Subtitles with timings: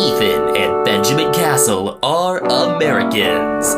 [0.00, 3.74] Ethan and Benjamin Castle are Americans.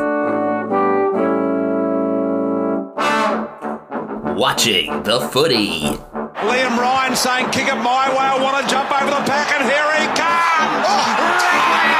[4.39, 5.81] Watching the footy.
[5.83, 9.65] Liam Ryan saying, kick it my way, I want to jump over the pack, and
[9.65, 10.87] here he comes!
[10.87, 11.92] Oh, Ryan!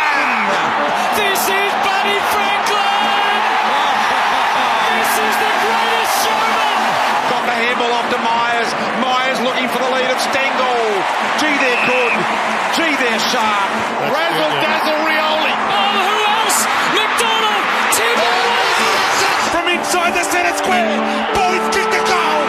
[9.73, 11.01] For the lead of Stengle.
[11.41, 12.13] Gee, they're good.
[12.77, 13.73] Gee, they're sharp.
[14.13, 15.49] Razzle dazzle Rioli.
[15.49, 16.69] Oh, who else?
[16.93, 17.65] McDonald!
[17.97, 21.01] Timber oh, From inside the centre square.
[21.33, 22.43] Boys kick the goal.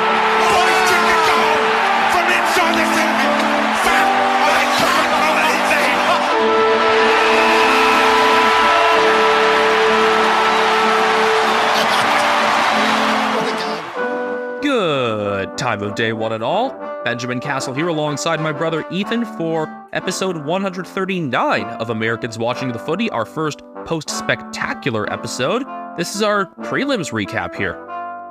[0.52, 1.64] Boys kick the goal.
[2.12, 3.32] From inside the centre.
[3.88, 4.08] Fat.
[4.44, 5.72] I can't believe
[14.60, 14.62] it.
[14.62, 16.83] Good time of day, one and all.
[17.04, 23.10] Benjamin Castle here alongside my brother Ethan for episode 139 of Americans Watching the Footy,
[23.10, 25.64] our first post spectacular episode.
[25.98, 27.76] This is our prelims recap here.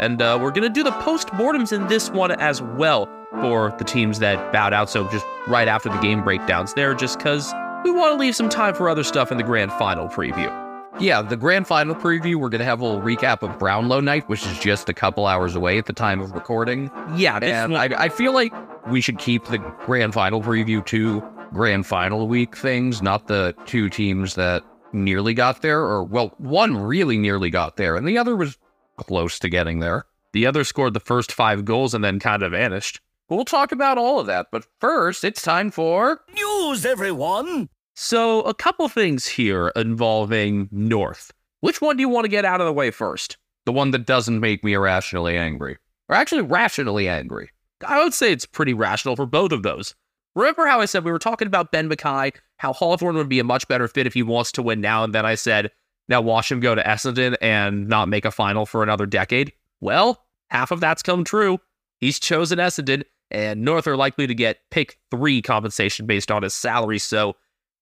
[0.00, 3.08] And uh, we're going to do the post mortems in this one as well
[3.42, 4.88] for the teams that bowed out.
[4.88, 7.52] So just right after the game breakdowns there, just because
[7.84, 10.71] we want to leave some time for other stuff in the grand final preview.
[11.00, 14.28] Yeah, the grand final preview, we're going to have a little recap of Brownlow night,
[14.28, 16.90] which is just a couple hours away at the time of recording.
[17.16, 18.52] Yeah, and I, I feel like
[18.86, 23.88] we should keep the grand final preview to grand final week things, not the two
[23.88, 24.62] teams that
[24.92, 28.58] nearly got there, or, well, one really nearly got there, and the other was
[28.96, 30.06] close to getting there.
[30.32, 33.00] The other scored the first five goals and then kind of vanished.
[33.28, 37.70] We'll talk about all of that, but first, it's time for News, everyone!
[37.94, 41.30] So, a couple things here involving North.
[41.60, 43.36] Which one do you want to get out of the way first?
[43.66, 45.78] The one that doesn't make me irrationally angry.
[46.08, 47.50] Or actually, rationally angry.
[47.86, 49.94] I would say it's pretty rational for both of those.
[50.34, 53.44] Remember how I said we were talking about Ben McKay, how Hawthorn would be a
[53.44, 55.70] much better fit if he wants to win now, and then I said,
[56.08, 59.52] now watch him go to Essendon and not make a final for another decade?
[59.80, 61.58] Well, half of that's come true.
[61.98, 66.54] He's chosen Essendon, and North are likely to get pick three compensation based on his
[66.54, 67.36] salary, so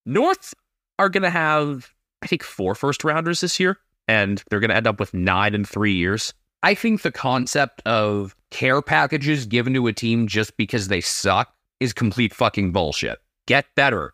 [0.06, 0.54] North
[0.98, 1.90] are going to have,
[2.22, 3.78] I think, four first rounders this year,
[4.08, 6.34] and they're going to end up with nine in three years.
[6.62, 11.54] I think the concept of care packages given to a team just because they suck
[11.80, 13.18] is complete fucking bullshit.
[13.46, 14.12] Get better,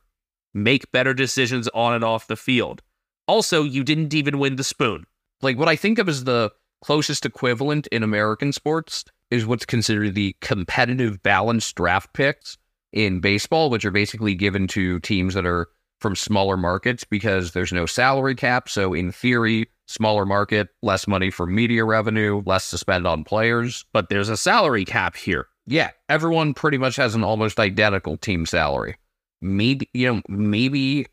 [0.54, 2.82] make better decisions on and off the field.
[3.26, 5.04] Also, you didn't even win the spoon.
[5.42, 6.52] Like, what I think of as the
[6.84, 12.56] closest equivalent in American sports is what's considered the competitive balanced draft picks
[12.92, 15.68] in baseball, which are basically given to teams that are
[16.06, 18.68] from smaller markets because there's no salary cap.
[18.68, 23.84] So, in theory, smaller market, less money for media revenue, less to spend on players.
[23.92, 25.48] But there's a salary cap here.
[25.66, 28.94] Yeah, everyone pretty much has an almost identical team salary.
[29.40, 31.08] Maybe, you know, maybe,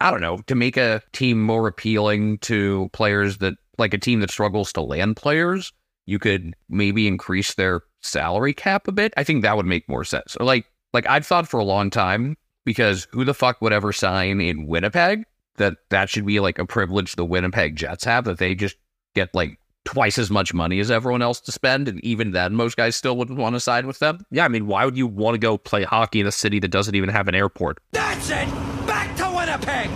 [0.00, 4.18] I don't know, to make a team more appealing to players that, like a team
[4.22, 5.72] that struggles to land players,
[6.06, 9.14] you could maybe increase their salary cap a bit.
[9.16, 10.36] I think that would make more sense.
[10.40, 13.92] Or like, like I've thought for a long time because who the fuck would ever
[13.92, 15.24] sign in Winnipeg
[15.56, 18.76] that that should be like a privilege the Winnipeg Jets have that they just
[19.14, 22.76] get like twice as much money as everyone else to spend and even then most
[22.76, 24.24] guys still wouldn't want to sign with them.
[24.30, 26.68] Yeah, I mean, why would you want to go play hockey in a city that
[26.68, 27.78] doesn't even have an airport?
[27.92, 28.48] That's it!
[28.86, 29.90] Back to Winnipeg!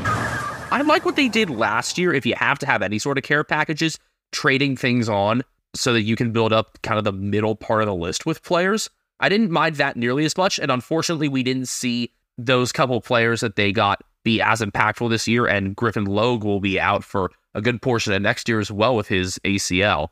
[0.72, 3.24] I like what they did last year if you have to have any sort of
[3.24, 3.98] care packages,
[4.32, 5.42] trading things on
[5.74, 8.42] so that you can build up kind of the middle part of the list with
[8.42, 8.90] players.
[9.20, 13.40] I didn't mind that nearly as much, and unfortunately, we didn't see those couple players
[13.40, 17.30] that they got be as impactful this year, and Griffin Logue will be out for
[17.54, 20.08] a good portion of next year as well with his ACL.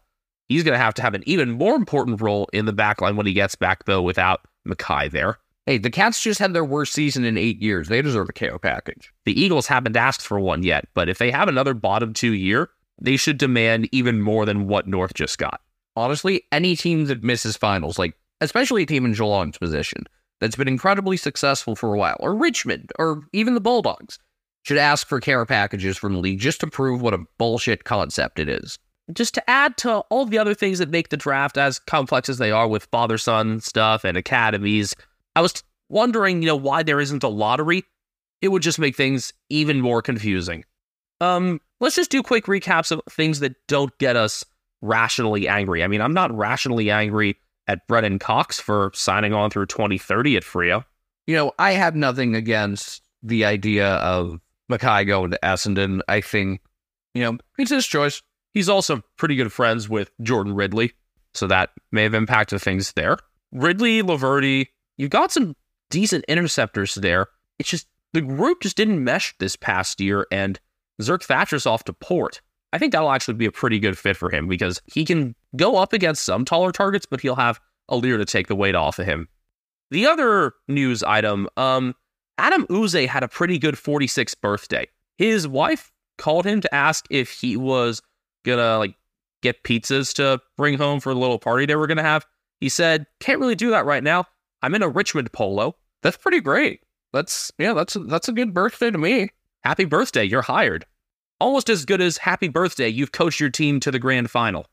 [0.48, 3.16] He's going to have to have an even more important role in the back line
[3.16, 5.38] when he gets back, though, without McKay there.
[5.66, 7.88] Hey, the Cats just had their worst season in eight years.
[7.88, 9.12] They deserve a KO package.
[9.24, 12.68] The Eagles haven't asked for one yet, but if they have another bottom two year,
[13.00, 15.60] they should demand even more than what North just got.
[15.96, 20.04] Honestly, any team that misses finals, like especially a team in Geelong's position,
[20.40, 24.18] that's been incredibly successful for a while, or Richmond, or even the Bulldogs,
[24.62, 28.38] should ask for care packages from the league just to prove what a bullshit concept
[28.38, 28.78] it is.
[29.12, 32.38] Just to add to all the other things that make the draft as complex as
[32.38, 34.94] they are with father son stuff and academies,
[35.36, 37.84] I was wondering, you know, why there isn't a lottery.
[38.40, 40.64] It would just make things even more confusing.
[41.20, 44.44] Um, let's just do quick recaps of things that don't get us
[44.80, 45.84] rationally angry.
[45.84, 50.42] I mean, I'm not rationally angry at Brennan Cox for signing on through 2030 at
[50.42, 50.84] Freo.
[51.26, 54.40] You know, I have nothing against the idea of
[54.70, 56.00] McKay going to Essendon.
[56.08, 56.60] I think,
[57.14, 58.22] you know, it's his choice.
[58.52, 60.92] He's also pretty good friends with Jordan Ridley,
[61.32, 63.18] so that may have impacted things there.
[63.52, 64.66] Ridley, Laverde,
[64.96, 65.56] you've got some
[65.90, 67.28] decent interceptors there.
[67.58, 70.60] It's just the group just didn't mesh this past year, and
[71.02, 72.40] Zerk Thatcher's off to Port.
[72.72, 75.76] I think that'll actually be a pretty good fit for him because he can go
[75.76, 78.98] up against some taller targets, but he'll have a leader to take the weight off
[78.98, 79.28] of him.
[79.90, 81.94] The other news item, um,
[82.38, 84.88] Adem Yze had a pretty good 46th birthday.
[85.18, 88.02] His wife called him to ask if he was
[88.44, 88.94] gonna like
[89.42, 92.26] get pizzas to bring home for the little party they were gonna have.
[92.60, 94.26] He said, "Can't really do that right now.
[94.62, 96.80] I'm in a Richmond polo." That's pretty great.
[97.12, 99.30] That's yeah, that's that's a good birthday to me.
[99.62, 100.86] Happy birthday, you're hired.
[101.40, 104.66] Almost as good as happy birthday, you've coached your team to the grand final.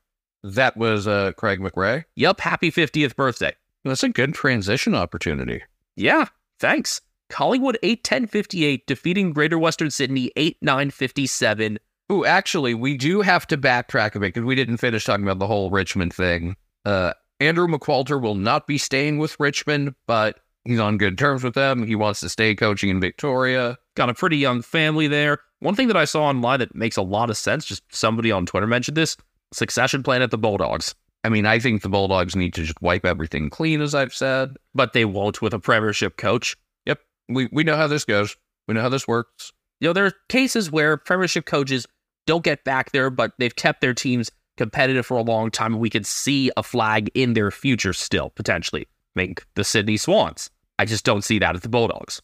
[0.44, 2.06] That was uh, Craig McRae.
[2.16, 3.56] Yup, happy 50th birthday.
[3.84, 5.62] That's a good transition opportunity.
[5.96, 6.26] Yeah,
[6.60, 7.02] thanks.
[7.30, 11.80] Collingwood 8 10 58, defeating Greater Western Sydney 8 9 57.
[12.12, 15.40] Ooh, actually, we do have to backtrack a bit because we didn't finish talking about
[15.40, 16.58] the whole Richmond thing.
[16.84, 21.54] Uh, Andrew McQualter will not be staying with Richmond, but he's on good terms with
[21.54, 21.88] them.
[21.88, 23.78] He wants to stay coaching in Victoria.
[23.96, 25.40] Got a pretty young family there.
[25.60, 28.46] One thing that I saw online that makes a lot of sense, just somebody on
[28.46, 29.16] Twitter mentioned this
[29.54, 30.96] succession plan at the Bulldogs.
[31.24, 34.56] I mean, I think the Bulldogs need to just wipe everything clean, as I've said.
[34.74, 36.58] But they won't with a premiership coach.
[36.86, 37.00] Yep,
[37.30, 38.36] we, we know how this goes.
[38.68, 39.52] We know how this works.
[39.80, 41.88] You know, there are cases where premiership coaches
[42.26, 45.74] don't get back there, but they've kept their teams competitive for a long time.
[45.74, 48.88] And we could see a flag in their future still, potentially.
[49.16, 50.50] Make the Sydney Swans.
[50.80, 52.22] I just don't see that at the Bulldogs.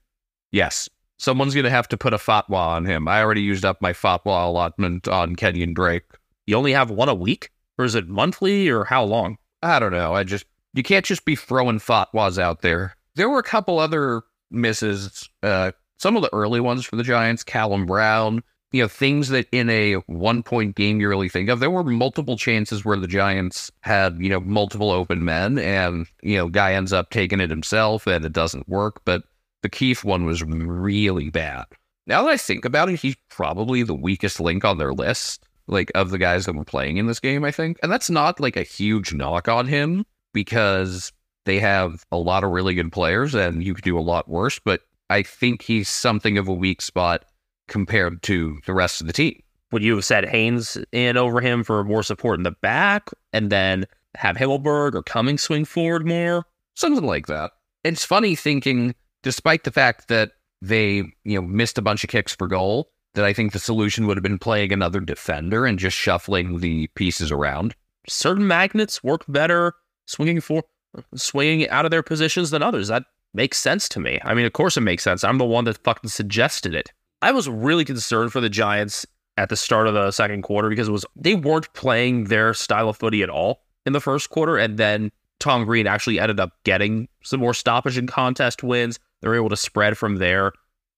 [0.53, 0.89] Yes.
[1.19, 3.09] Someone's going to have to put a fatwa on him.
[3.09, 6.05] I already used up my fatwa allotment on Kenyon Drake.
[6.47, 7.51] You only have one a week?
[7.79, 9.39] Or is it monthly or how long?
[9.63, 10.15] I don't know.
[10.15, 10.45] I just,
[10.75, 12.97] you can't just be throwing fatwas out there.
[13.15, 17.43] There were a couple other misses, uh, some of the early ones for the Giants,
[17.43, 18.43] Callum Brown,
[18.77, 21.61] you know, things that in a one point game you really think of.
[21.61, 26.37] There were multiple chances where the Giants had, you know, multiple open men and, you
[26.37, 29.01] know, guy ends up taking it himself and it doesn't work.
[29.07, 29.23] But
[29.63, 31.65] the Keeffe one was really bad.
[32.07, 35.91] Now that I think about it, he's probably the weakest link on their list, like
[35.95, 37.79] of the guys that were playing in this game, I think.
[37.83, 40.05] And that's not like a huge knock on him
[40.35, 41.15] because
[41.47, 44.61] they have a lot of really good players and you could do a lot worse.
[44.63, 47.25] But I think he's something of a weak spot
[47.69, 49.41] compared to the rest of the team.
[49.73, 53.51] Would you have said Haynes in over him for more support in the back and
[53.51, 56.45] then have Himmelberg or Cummings swing forward more?
[56.75, 57.53] Something like that.
[57.83, 60.33] It's funny thinking, despite the fact that
[60.63, 64.07] they, you know, missed a bunch of kicks for goal, that I think the solution
[64.07, 67.75] would have been playing another defender and just shuffling the pieces around.
[68.09, 69.75] Certain magnets work better
[70.07, 70.63] swinging for
[71.15, 72.89] swinging out of their positions than others.
[72.89, 73.05] That
[73.35, 74.21] makes sense to me.
[74.23, 75.25] I mean, of course it makes sense.
[75.25, 76.93] I'm the one that fucking suggested it.
[77.23, 79.07] I was really concerned for the Giants
[79.37, 82.89] at the start of the second quarter because it was they weren't playing their style
[82.89, 86.53] of footy at all in the first quarter, and then Tom Green actually ended up
[86.65, 88.99] getting some more stoppage and contest wins.
[89.21, 90.53] They were able to spread from there,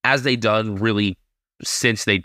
[0.04, 1.16] as they done really
[1.62, 2.22] since they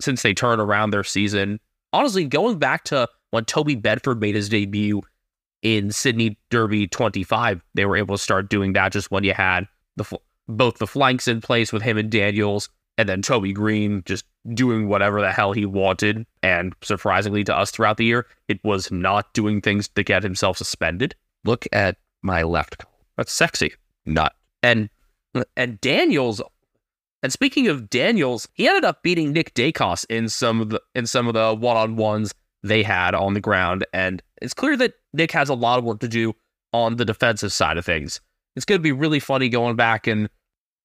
[0.00, 1.60] since they turned around their season.
[1.92, 5.02] Honestly, going back to when Toby Bedford made his debut
[5.62, 9.66] in Sydney Derby 25, they were able to start doing that just when you had
[9.96, 10.04] the
[10.48, 14.88] both the flanks in place with him and Daniels, and then Toby Green just doing
[14.88, 16.26] whatever the hell he wanted.
[16.42, 20.58] And surprisingly to us throughout the year, it was not doing things to get himself
[20.58, 21.14] suspended.
[21.44, 22.84] Look at my left.
[23.16, 23.74] That's sexy.
[24.04, 24.34] Not.
[24.62, 24.90] And
[25.56, 26.42] and Daniels
[27.22, 31.06] and speaking of Daniels, he ended up beating Nick Daicos in some of the in
[31.06, 33.86] some of the one-on-ones they had on the ground.
[33.92, 36.34] And it's clear that Nick has a lot of work to do
[36.72, 38.20] on the defensive side of things.
[38.56, 40.28] It's going to be really funny going back and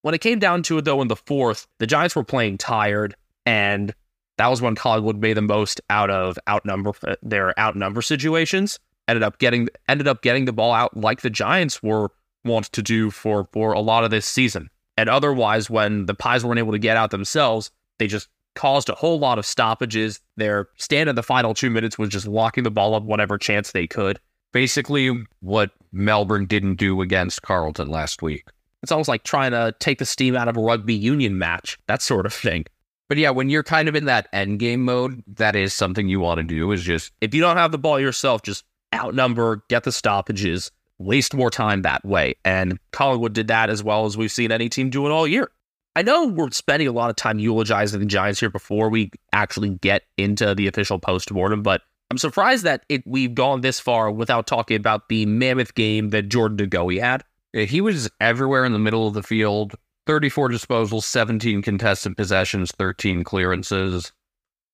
[0.03, 3.15] when it came down to it though in the fourth, the Giants were playing tired
[3.45, 3.93] and
[4.37, 8.79] that was when Collingwood made the most out of outnumber uh, their outnumber situations.
[9.07, 12.11] Ended up getting ended up getting the ball out like the Giants were
[12.43, 14.69] want to do for for a lot of this season.
[14.97, 18.95] And otherwise, when the Pies weren't able to get out themselves, they just caused a
[18.95, 20.19] whole lot of stoppages.
[20.37, 23.71] Their stand in the final two minutes was just locking the ball up whatever chance
[23.71, 24.19] they could.
[24.51, 28.45] Basically, what Melbourne didn't do against Carlton last week.
[28.83, 32.01] It's almost like trying to take the steam out of a rugby union match, that
[32.01, 32.65] sort of thing.
[33.09, 36.19] But yeah, when you're kind of in that end game mode, that is something you
[36.19, 36.71] want to do.
[36.71, 41.33] Is just If you don't have the ball yourself, just outnumber, get the stoppages, waste
[41.33, 42.35] more time that way.
[42.43, 45.49] And Collingwood did that as well as we've seen any team do it all year.
[45.95, 49.69] I know we're spending a lot of time eulogizing the Giants here before we actually
[49.69, 54.47] get into the official postmortem, but I'm surprised that it, we've gone this far without
[54.47, 57.23] talking about the mammoth game that Jordan De Goey had.
[57.53, 59.75] Eh, he was everywhere in the middle of the field.
[60.05, 64.11] 34 disposals, 17 contested possessions, 13 clearances.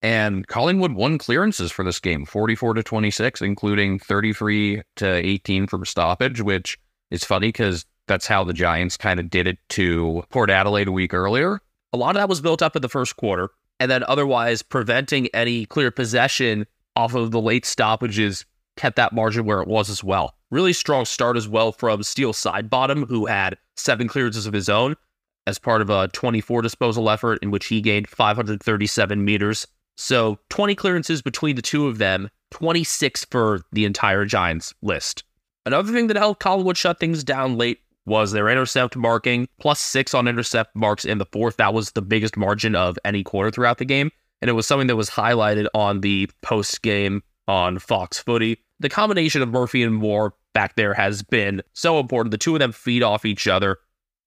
[0.02, 5.86] And Collingwood won clearances for this game, 44 to 26, including 33 to 18 from
[5.86, 6.80] stoppage, which
[7.12, 10.92] is funny because that's how the Giants kind of did it to Port Adelaide a
[10.92, 11.60] week earlier.
[11.92, 15.28] A lot of that was built up in the first quarter, and then otherwise preventing
[15.34, 18.46] any clear possession off of the late stoppages
[18.80, 20.36] kept that margin where it was as well.
[20.52, 24.96] Really strong start as well from Steele Sidebottom, who had seven clearances of his own
[25.46, 29.68] as part of a 24 disposal effort in which he gained 537 meters.
[29.98, 35.24] So 20 clearances between the two of them, 26 for the entire Giants list.
[35.66, 40.14] Another thing that helped Collingwood shut things down late was their intercept marking, plus six
[40.14, 41.58] on intercept marks in the fourth.
[41.58, 44.10] That was the biggest margin of any quarter throughout the game.
[44.42, 48.58] And it was something that was highlighted on the post game on Fox Footy.
[48.80, 52.32] The combination of Murphy and Moore back there has been so important.
[52.32, 53.78] The two of them feed off each other.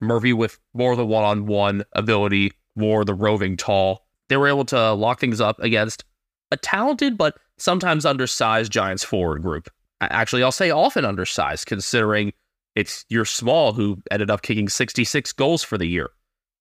[0.00, 4.06] Murphy with more the one on one ability, Moore the roving tall.
[4.28, 6.04] They were able to lock things up against
[6.50, 9.70] a talented but sometimes undersized Giants forward group.
[10.00, 12.32] Actually, I'll say often undersized, considering
[12.74, 16.10] it's your small who ended up kicking 66 goals for the year.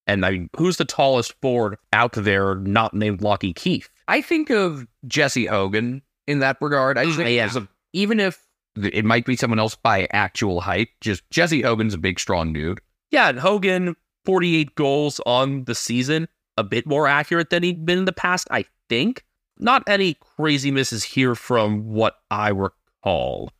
[0.07, 3.89] And I mean, who's the tallest forward out there not named Lachie Keeffe?
[4.07, 6.97] I think of Jesse Hogan in that regard.
[6.97, 7.25] I just mm-hmm.
[7.25, 7.61] think Yeah.
[7.61, 8.45] a- even if
[8.75, 12.79] it might be someone else by actual height, just Jesse Hogan's a big, strong dude.
[13.09, 13.95] Yeah, and Hogan,
[14.25, 18.47] 48 goals on the season, a bit more accurate than he'd been in the past,
[18.51, 19.25] I think.
[19.59, 23.51] Not any crazy misses here from what I recall.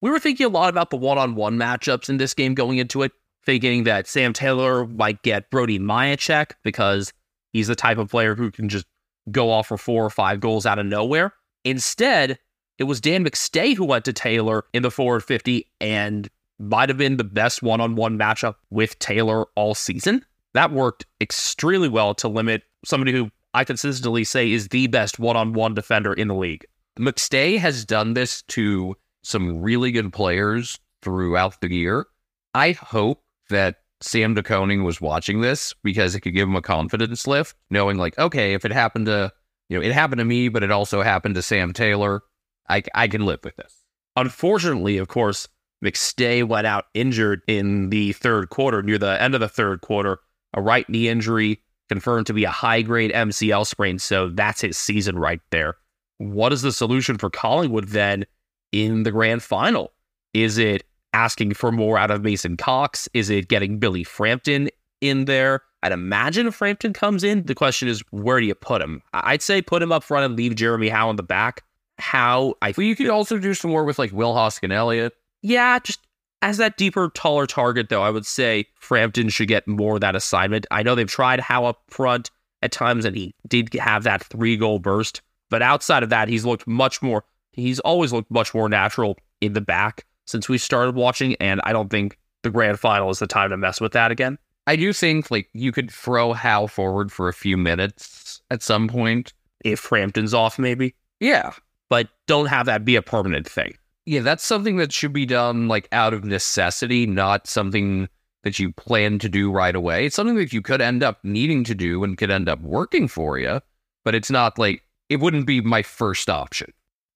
[0.00, 2.78] We were thinking a lot about the one on one matchups in this game going
[2.78, 3.12] into it,
[3.46, 7.12] thinking that Sam Taylor might get Brody Myachek because
[7.52, 8.86] he's the type of player who can just
[9.30, 11.32] go off for four or five goals out of nowhere.
[11.64, 12.38] Instead,
[12.82, 16.98] it was Dan McStay who went to Taylor in the forward 50 and might have
[16.98, 20.26] been the best one on one matchup with Taylor all season.
[20.54, 25.36] That worked extremely well to limit somebody who I consistently say is the best one
[25.36, 26.66] on one defender in the league.
[26.98, 32.06] McStay has done this to some really good players throughout the year.
[32.52, 36.62] I hope that Sam De Koning was watching this because it could give him a
[36.62, 39.32] confidence lift, knowing like, okay, if it happened to,
[39.68, 42.22] you know, it happened to me, but it also happened to Sam Taylor,
[42.68, 43.84] I, I can live with this.
[44.16, 45.48] Unfortunately, of course,
[45.84, 50.18] McStay went out injured in the third quarter, near the end of the third quarter.
[50.54, 53.98] A right knee injury confirmed to be a high grade MCL sprain.
[53.98, 55.76] So that's his season right there.
[56.18, 58.24] What is the solution for Collingwood then
[58.70, 59.92] in the grand final?
[60.34, 63.08] Is it asking for more out of Mason Cox?
[63.12, 64.68] Is it getting Billy Frampton
[65.00, 65.62] in there?
[65.82, 69.02] I'd imagine if Frampton comes in, the question is where do you put him?
[69.12, 71.64] I'd say put him up front and leave Jeremy Howe in the back.
[72.02, 75.14] How I But you could also do some more with like Will Hoskin Elliott.
[75.40, 76.00] yeah, just
[76.42, 80.16] as that deeper, taller target, though, I would say Frampton should get more of that
[80.16, 80.66] assignment.
[80.72, 82.32] I know they've tried Howe up front
[82.62, 85.22] at times, and he did have that three goal burst.
[85.50, 89.52] But outside of that, he's looked much more, he's always looked much more natural in
[89.52, 91.36] the back since we started watching.
[91.36, 94.36] And I don't think the grand final is the time to mess with that again.
[94.66, 98.88] I do think like you could throw Hal forward for a few minutes at some
[98.88, 99.32] point.
[99.64, 101.52] If Frampton's off, maybe, Yeah.
[101.92, 103.74] But don't have that be a permanent thing.
[104.06, 108.08] Yeah, that's something that should be done like out of necessity, not something
[108.44, 110.06] that you plan to do right away.
[110.06, 113.08] It's something that you could end up needing to do and could end up working
[113.08, 113.60] for you,
[114.06, 116.72] but it's not like it wouldn't be my first option.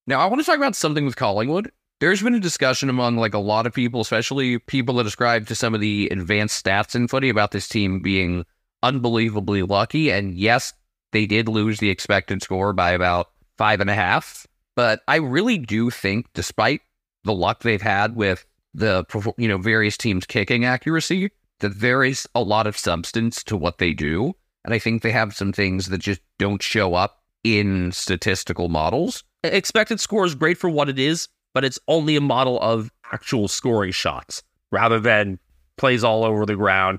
[0.06, 1.72] Now, I want to talk about something with Collingwood.
[2.00, 5.54] There's been a discussion among like a lot of people, especially people that ascribe to
[5.54, 8.44] some of the advanced stats in footy about this team being
[8.82, 10.12] unbelievably lucky.
[10.12, 10.74] And yes,
[11.12, 14.46] they did lose the expected score by about five and a half.
[14.76, 16.82] But I really do think, despite
[17.24, 19.04] the luck they've had with the
[19.38, 21.30] you know various teams kicking accuracy,
[21.60, 25.10] that there is a lot of substance to what they do, and I think they
[25.12, 29.24] have some things that just don't show up in statistical models.
[29.42, 33.48] Expected score is great for what it is, but it's only a model of actual
[33.48, 34.42] scoring shots
[34.72, 35.38] rather than
[35.78, 36.98] plays all over the ground.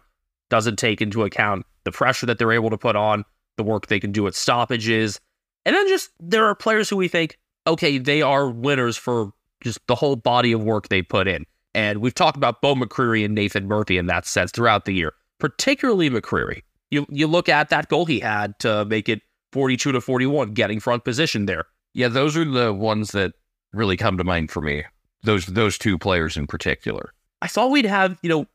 [0.50, 3.24] Doesn't take into account the pressure that they're able to put on,
[3.58, 5.20] the work they can do at stoppages,
[5.66, 9.32] and then just there are players who we think, okay, they are winners for
[9.62, 11.46] just the whole body of work they put in.
[11.76, 15.14] And we've talked about Beau McCreery and Nathan Murphy in that sense throughout the year,
[15.40, 16.64] particularly McCreery.
[16.90, 19.22] You you look at that goal he had to make it
[19.52, 21.66] 42 to 41, getting front position there.
[21.94, 23.34] Yeah, those are the ones that
[23.74, 24.86] really come to mind for me.
[25.24, 27.14] Those those two players in particular.
[27.42, 28.48] I thought we'd have, you know,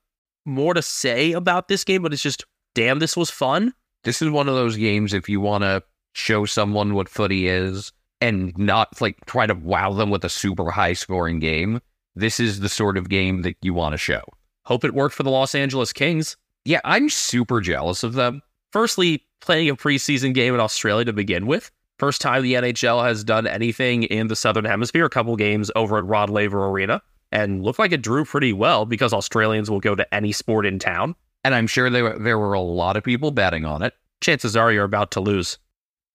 [0.45, 3.75] more to say about this game, but it's just damn this was fun.
[4.05, 5.83] This is one of those games if you want to
[6.15, 7.93] show someone what footy is
[8.23, 11.81] and not like try to wow them with a super high scoring game,
[12.15, 14.23] this is the sort of game that you want to show.
[14.65, 16.37] Hope it worked for the Los Angeles Kings.
[16.65, 18.41] Yeah, I'm super jealous of them.
[18.71, 21.73] Firstly, playing a preseason game in Australia to begin with.
[21.99, 25.99] First time the NHL has done anything in the Southern Hemisphere, a couple games over
[25.99, 27.03] at Rod Laver Arena,
[27.33, 30.79] and looked like it drew pretty well because Australians will go to any sport in
[30.79, 31.17] town.
[31.43, 33.95] And I'm sure there, there were a lot of people betting on it.
[34.21, 35.59] Chances are you're about to lose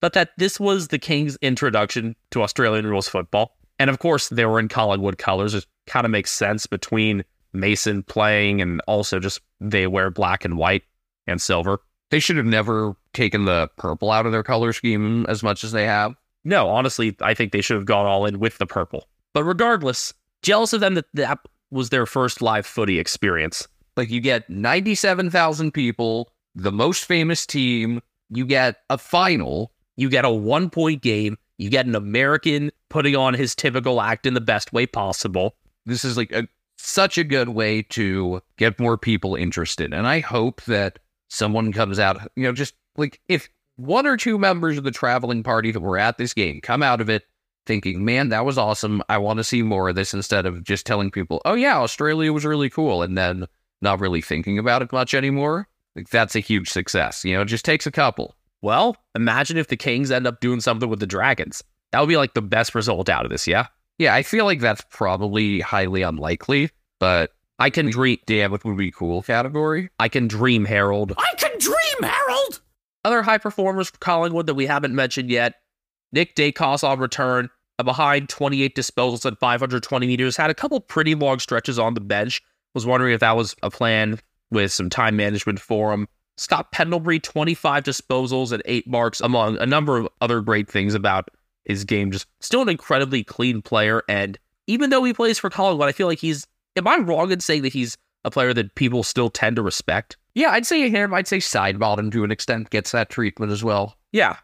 [0.00, 3.56] but that this was the Kings' introduction to Australian rules football.
[3.78, 5.54] And of course, they were in Collingwood colors.
[5.54, 10.56] It kind of makes sense between Mason playing and also just they wear black and
[10.56, 10.82] white
[11.26, 11.80] and silver.
[12.10, 15.72] They should have never taken the purple out of their color scheme as much as
[15.72, 16.14] they have.
[16.44, 19.08] No, honestly, I think they should have gone all in with the purple.
[19.34, 21.38] But regardless, jealous of them that that
[21.70, 23.68] was their first live footy experience.
[23.96, 30.24] Like you get 97,000 people, the most famous team, you get a final you get
[30.24, 31.36] a one point game.
[31.58, 35.56] You get an American putting on his typical act in the best way possible.
[35.86, 39.92] This is like a, such a good way to get more people interested.
[39.92, 44.38] And I hope that someone comes out, you know, just like if one or two
[44.38, 47.24] members of the traveling party that were at this game come out of it
[47.66, 49.02] thinking, man, that was awesome.
[49.08, 52.32] I want to see more of this instead of just telling people, oh, yeah, Australia
[52.32, 53.02] was really cool.
[53.02, 53.46] And then
[53.82, 55.66] not really thinking about it much anymore.
[55.96, 57.24] Like that's a huge success.
[57.24, 58.36] You know, it just takes a couple.
[58.62, 61.62] Well, imagine if the Kings end up doing something with the Dragons.
[61.92, 63.68] That would be like the best result out of this, yeah?
[63.98, 68.18] Yeah, I feel like that's probably highly unlikely, but I can dream.
[68.26, 69.90] Damn, it would be cool category.
[69.98, 71.14] I can dream, Harold.
[71.18, 72.60] I can dream, Harold!
[73.04, 75.54] Other high performers for Collingwood that we haven't mentioned yet
[76.12, 81.14] Nick Daicos on return, a behind 28 disposals at 520 meters, had a couple pretty
[81.14, 82.42] long stretches on the bench.
[82.74, 86.06] Was wondering if that was a plan with some time management for him.
[86.38, 91.28] Scott Pendlebury, 25 disposals and eight marks, among a number of other great things about
[91.64, 92.10] his game.
[92.10, 94.02] Just still an incredibly clean player.
[94.08, 96.46] And even though he plays for Collingwood, I feel like he's,
[96.76, 100.16] am I wrong in saying that he's a player that people still tend to respect?
[100.34, 101.12] Yeah, I'd say him.
[101.12, 103.96] I'd say Sidebottom to an extent gets that treatment as well.
[104.12, 104.36] Yeah.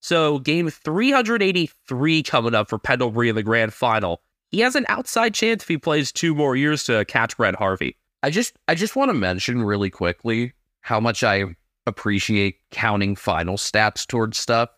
[0.00, 4.22] So game 383 coming up for Pendlebury in the grand final.
[4.50, 7.96] He has an outside chance if he plays two more years to catch Brent Harvey.
[8.22, 11.44] I just I just want to mention really quickly how much I
[11.86, 14.68] appreciate counting final stats towards stuff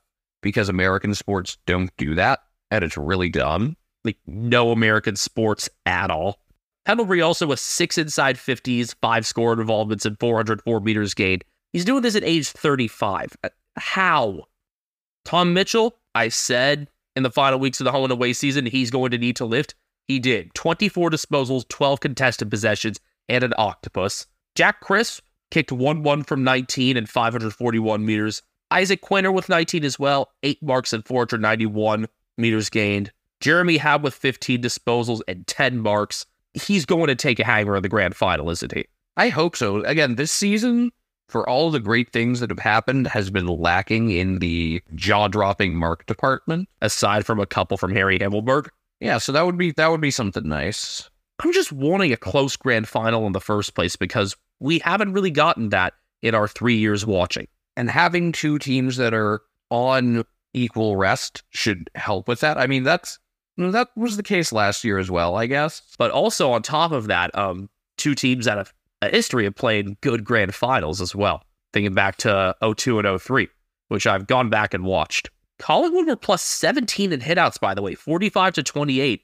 [0.42, 2.40] because American sports don't do that.
[2.70, 3.76] And it's really dumb.
[4.04, 6.38] Like, no American sports at all.
[6.84, 11.44] Pendlebury also with six inside 50s, five score involvements, and 404 meters gained.
[11.72, 13.36] He's doing this at age 35.
[13.42, 14.42] Uh, how?
[15.24, 18.90] Tom Mitchell, I said in the final weeks of the home and away season, he's
[18.90, 19.74] going to need to lift.
[20.06, 24.26] He did 24 disposals, 12 contested possessions, and an octopus.
[24.54, 28.42] Jack Crisp, kicked 1 1 from 19 and 541 meters.
[28.72, 33.12] Isaac Quaynor with 19 as well, 8 marks and 491 meters gained.
[33.38, 36.26] Jeremy Habb with 15 disposals and 10 marks.
[36.54, 38.86] He's going to take a hanger in the grand final, isn't he?
[39.16, 39.84] I hope so.
[39.84, 40.90] Again, this season,
[41.28, 45.76] for all the great things that have happened, has been lacking in the jaw dropping
[45.76, 48.70] mark department, aside from a couple from Harry Himmelberg.
[48.98, 51.08] Yeah, so that would be that would be something nice.
[51.44, 55.30] I'm just wanting a close grand final in the first place because we haven't really
[55.30, 57.46] gotten that in our three years watching.
[57.76, 62.56] And having two teams that are on equal rest should help with that.
[62.56, 63.18] I mean, that's
[63.56, 65.82] that was the case last year as well, I guess.
[65.98, 69.96] But also on top of that, um, two teams that have a history of playing
[70.00, 71.42] good grand finals as well.
[71.72, 73.48] Thinking back to 02 and 03,
[73.88, 75.30] which I've gone back and watched.
[75.58, 79.22] Collingwood were plus 17 in hitouts, by the way, 45 to 28.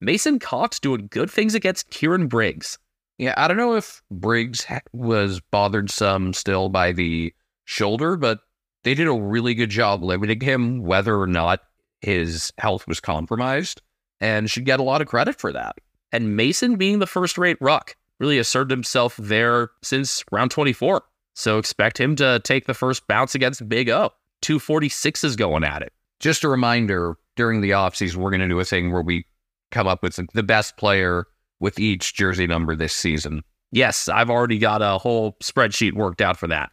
[0.00, 2.78] Mason Cox doing good things against Kieran Briggs.
[3.22, 7.32] Yeah, I don't know if Briggs ha- was bothered some still by the
[7.64, 8.40] shoulder, but
[8.82, 11.60] they did a really good job limiting him, whether or not
[12.00, 13.80] his health was compromised,
[14.20, 15.76] and should get a lot of credit for that.
[16.10, 21.04] And Mason being the first rate ruck really asserted himself there since round 24.
[21.36, 24.10] So expect him to take the first bounce against Big O.
[24.40, 25.92] 246 is going at it.
[26.18, 29.26] Just a reminder during the offseason, we're going to do a thing where we
[29.70, 31.28] come up with the best player
[31.62, 33.42] with each jersey number this season.
[33.70, 36.70] Yes, I've already got a whole spreadsheet worked out for that.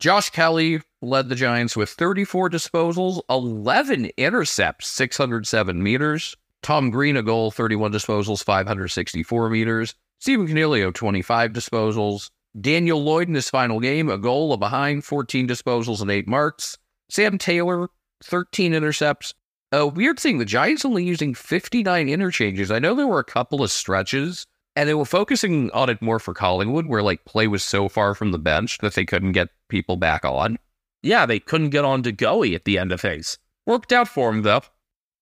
[0.00, 6.36] Josh Kelly led the Giants with 34 disposals, 11 intercepts, 607 meters.
[6.62, 9.94] Tom Green, a goal, 31 disposals, 564 meters.
[10.20, 12.30] Stephen Coniglio, 25 disposals.
[12.60, 16.78] Daniel Lloyd in his final game, a goal, a behind, 14 disposals, and eight marks.
[17.10, 17.88] Sam Taylor,
[18.24, 19.34] 13 intercepts.
[19.70, 22.70] A weird thing, the Giants only using 59 interchanges.
[22.70, 26.18] I know there were a couple of stretches, and they were focusing on it more
[26.18, 29.50] for Collingwood, where like play was so far from the bench that they couldn't get
[29.68, 30.58] people back on.
[31.02, 33.38] Yeah, they couldn't get on to Goey at the end of things.
[33.66, 34.62] Worked out for him, though.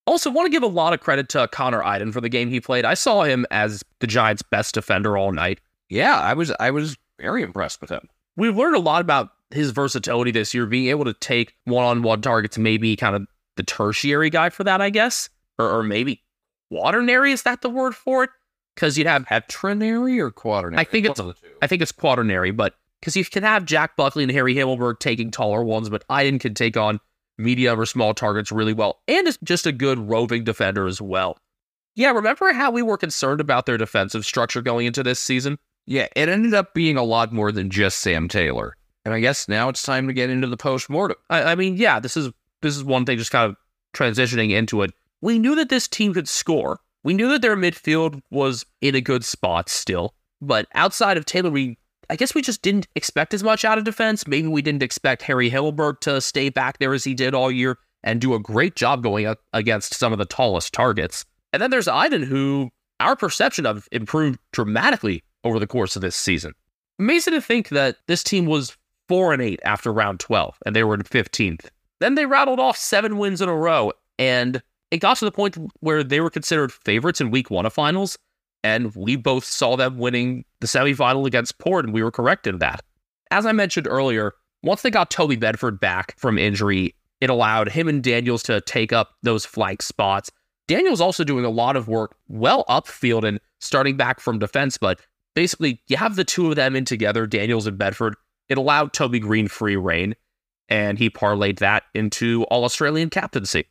[0.07, 2.61] Also, want to give a lot of credit to Connor Idun for the game he
[2.61, 2.85] played.
[2.85, 5.61] I saw him as the Giants' best defender all night.
[5.89, 8.09] Yeah, I was I was very impressed with him.
[8.37, 12.59] We've learned a lot about his versatility this year, being able to take one-on-one targets,
[12.59, 16.23] maybe kind of the tertiary guy for that, I guess, or, or maybe
[16.71, 17.33] quaternary.
[17.33, 18.31] Is that the word for it?
[18.75, 20.81] Because you'd have Petronary or quaternary?
[20.81, 21.55] I think it's One of the two.
[21.63, 25.31] I think it's quaternary, but because you can have Jack Buckley and Harry Himmelberg taking
[25.31, 27.01] taller ones, but Idun can take on
[27.39, 31.39] medium or small targets really well, and is just a good roving defender as well.
[31.95, 35.59] Yeah, remember how we were concerned about their defensive structure going into this season?
[35.87, 38.77] Yeah, it ended up being a lot more than just Sam Taylor.
[39.05, 41.17] And I guess now it's time to get into the post mortem.
[41.31, 42.31] I, I mean, yeah, this is
[42.63, 43.57] this is one thing, just kind of
[43.95, 44.93] transitioning into it.
[45.21, 46.81] We knew that this team could score.
[47.03, 51.51] We knew that their midfield was in a good spot still, but outside of Taylor,
[51.51, 54.27] we I guess we just didn't expect as much out of defense.
[54.27, 57.79] Maybe we didn't expect Harry Himmelberg to stay back there as he did all year
[58.05, 61.25] and do a great job going up against some of the tallest targets.
[61.53, 66.17] And then there's Idun, who our perception of improved dramatically over the course of this
[66.17, 66.53] season.
[66.99, 68.77] Amazing to think that this team was
[69.09, 71.67] four and eight after round 12, and they were in 15th.
[72.01, 75.57] Then they rattled off seven wins in a row, and it got to the point
[75.81, 78.19] where they were considered favorites in week one of finals.
[78.65, 82.59] And we both saw them winning the semifinal against Port, and we were correct in
[82.59, 82.83] that.
[83.31, 84.33] As I mentioned earlier,
[84.63, 88.93] once they got Toby Bedford back from injury, it allowed him and Daniels to take
[88.93, 90.31] up those flank spots.
[90.67, 95.01] Daniels also doing a lot of work well upfield and starting back from defense, but
[95.35, 98.17] basically you have the two of them in together, Daniels and Bedford.
[98.49, 100.15] It allowed Toby Green free reign,
[100.69, 103.67] and he parlayed that into all Australian captaincy.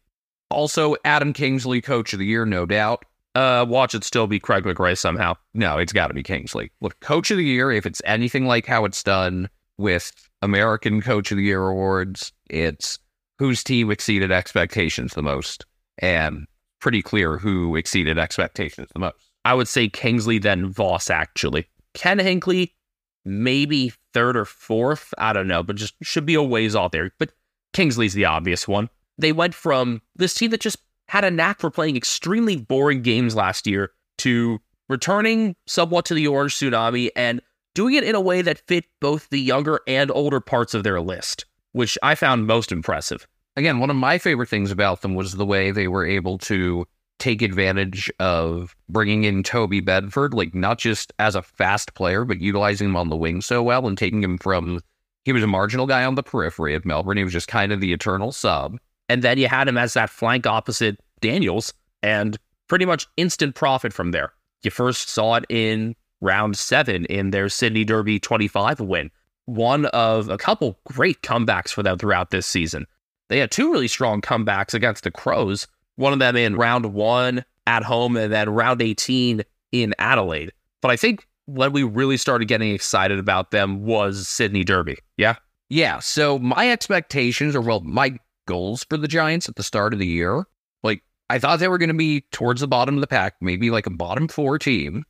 [0.49, 3.03] Also, Adam Kingsley, coach of the year, no doubt.
[3.33, 5.35] Uh, watch it still be Craig McRae somehow.
[5.53, 6.71] No, it's got to be Kingsley.
[6.79, 11.31] Look, coach of the year, if it's anything like how it's done with American Coach
[11.31, 12.97] of the Year awards, it's
[13.37, 15.65] whose team exceeded expectations the most.
[15.97, 16.47] And
[16.79, 19.15] pretty clear who exceeded expectations the most.
[19.43, 21.67] I would say Kingsley, then Voss, actually.
[21.93, 22.71] Ken Hinkley,
[23.25, 25.13] maybe third or fourth.
[25.17, 27.11] I don't know, but just should be a ways out there.
[27.19, 27.33] But
[27.73, 28.89] Kingsley's the obvious one.
[29.17, 30.77] They went from this team that just
[31.09, 36.27] had a knack for playing extremely boring games last year to returning somewhat to the
[36.27, 37.41] Orange Tsunami and
[37.73, 41.01] doing it in a way that fit both the younger and older parts of their
[41.01, 43.27] list, which I found most impressive.
[43.57, 46.87] Again, one of my favorite things about them was the way they were able to
[47.25, 52.39] take advantage of bringing in Toby Bedford, like not just as a fast player, but
[52.39, 54.79] utilizing him on the wing so well and taking him from
[55.23, 57.17] he was a marginal guy on the periphery of Melbourne.
[57.17, 58.77] He was just kind of the eternal sub.
[59.09, 63.91] And then you had him as that flank opposite Daniels, and pretty much instant profit
[63.91, 64.31] from there.
[64.61, 69.09] You first saw it in round seven in their Sydney Derby 25 win.
[69.45, 72.85] One of a couple great comebacks for them throughout this season.
[73.29, 77.43] They had two really strong comebacks against the Crows, one of them in round one
[77.67, 80.51] at home, and then round 18 in Adelaide.
[80.81, 84.97] But I think when we really started getting excited about them was Sydney Derby.
[85.17, 85.35] Yeah.
[85.69, 85.99] Yeah.
[85.99, 90.07] So my expectations, or well, my goals for the Giants at the start of the
[90.07, 90.45] year,
[90.83, 93.71] like I thought they were going to be towards the bottom of the pack, maybe
[93.71, 95.03] like a bottom four team.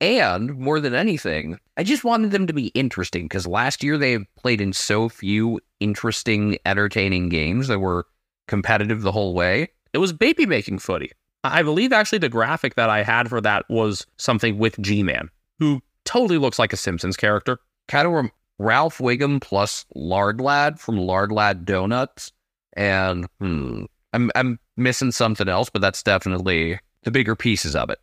[0.00, 4.18] And more than anything, I just wanted them to be interesting because last year they
[4.36, 8.06] played in so few interesting, entertaining games that were
[8.48, 9.68] competitive the whole way.
[9.94, 11.12] It was baby making footy.
[11.44, 15.30] I believe actually the graphic that I had for that was something with G Man,
[15.58, 17.58] who totally looks like a Simpsons character.
[17.86, 22.32] Kind of Ralph Wiggum plus Lard Lad from Lard Lad Donuts.
[22.74, 28.00] And hmm, I'm I'm missing something else, but that's definitely the bigger pieces of it.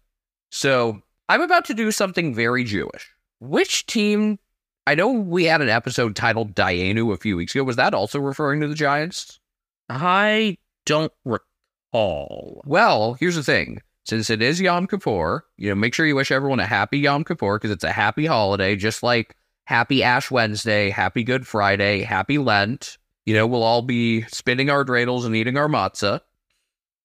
[0.50, 3.12] So I'm about to do something very Jewish.
[3.40, 4.40] Which team?
[4.88, 7.64] I know we had an episode titled Dayenu a few weeks ago.
[7.64, 9.40] Was that also referring to the Giants?
[9.90, 11.46] I don't recall.
[12.66, 13.82] Well, here's the thing.
[14.06, 17.24] Since it is Yom Kippur, you know, make sure you wish everyone a happy Yom
[17.24, 22.38] Kippur because it's a happy holiday, just like happy Ash Wednesday, happy Good Friday, happy
[22.38, 22.98] Lent.
[23.26, 26.22] You know, we'll all be spinning our dreidels and eating our matzah.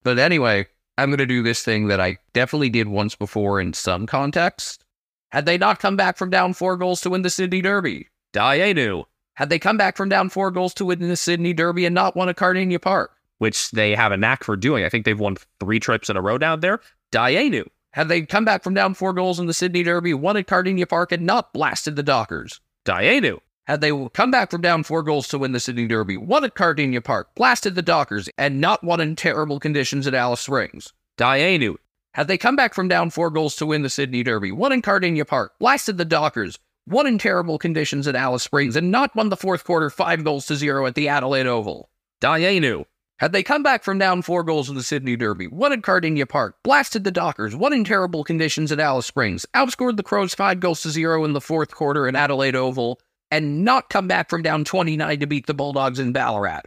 [0.03, 3.75] But anyway, I'm going to do this thing that I definitely did once before in
[3.75, 4.85] some context.
[5.31, 8.09] Had they not come back from down four goals to win the Sydney Derby?
[8.33, 11.85] Dayenu, eh, Had they come back from down four goals to win the Sydney Derby
[11.85, 13.16] and not won at Kardinia Park?
[13.39, 14.85] Which they have a knack for doing.
[14.85, 16.81] I think they've won three trips in a row down there.
[17.13, 20.47] Dayenu, Had they come back from down four goals in the Sydney Derby, won at
[20.47, 22.61] Kardinia Park, and not blasted the Dockers?
[22.87, 26.45] Dayenu, Had they come back from down four goals to win the Sydney Derby, won
[26.45, 30.93] at Kardinia Park, blasted the Dockers, and not won in terrible conditions at Alice Springs?
[31.19, 31.77] Dayenu,
[32.15, 34.83] Had they come back from down four goals to win the Sydney Derby, won in
[34.83, 39.29] Kardinia Park, blasted the Dockers, won in terrible conditions at Alice Springs, and not won
[39.29, 41.91] the fourth quarter five goals to zero at the Adelaide Oval?
[42.23, 42.85] Dayenu,
[43.19, 46.29] Had they come back from down four goals in the Sydney Derby, won at Kardinia
[46.29, 50.61] Park, blasted the Dockers, won in terrible conditions at Alice Springs, outscored the Crows five
[50.61, 53.01] goals to zero in the fourth quarter at Adelaide Oval,
[53.31, 56.63] and not come back from down 29 to beat the Bulldogs in Ballarat?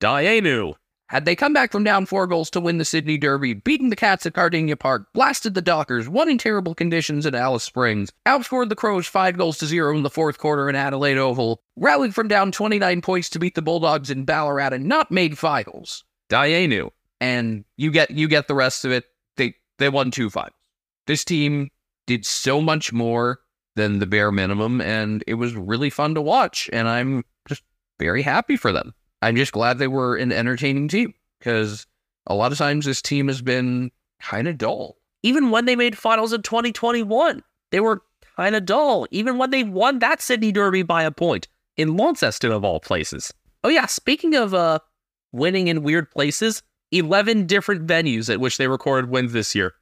[0.00, 0.74] Dayenu,
[1.08, 3.96] Had they come back from down four goals to win the Sydney Derby, beaten the
[3.96, 8.70] Cats at Kardinia Park, blasted the Dockers, won in terrible conditions at Alice Springs, outscored
[8.70, 12.26] the Crows five goals to zero in the fourth quarter in Adelaide Oval, rallied from
[12.26, 16.04] down 29 points to beat the Bulldogs in Ballarat, and not made finals?
[16.30, 16.90] Dayenu,
[17.20, 19.04] and you get you get the rest of it.
[19.36, 20.54] They they won two finals.
[21.06, 21.70] This team
[22.06, 23.40] did so much more
[23.76, 26.70] than the bare minimum, and it was really fun to watch.
[26.72, 27.62] And I'm just
[27.98, 28.94] very happy for them.
[29.24, 31.86] I'm just glad they were an entertaining team because
[32.26, 34.98] a lot of times this team has been kind of dull.
[35.22, 38.02] even when they made finals in 2021, they were
[38.36, 39.06] kind of dull.
[39.10, 43.32] Even when they won that Sydney Derby by a point in Launceston of all places.
[43.62, 44.80] Oh yeah, speaking of uh
[45.32, 49.72] winning in weird places, 11 different venues at which they recorded wins this year.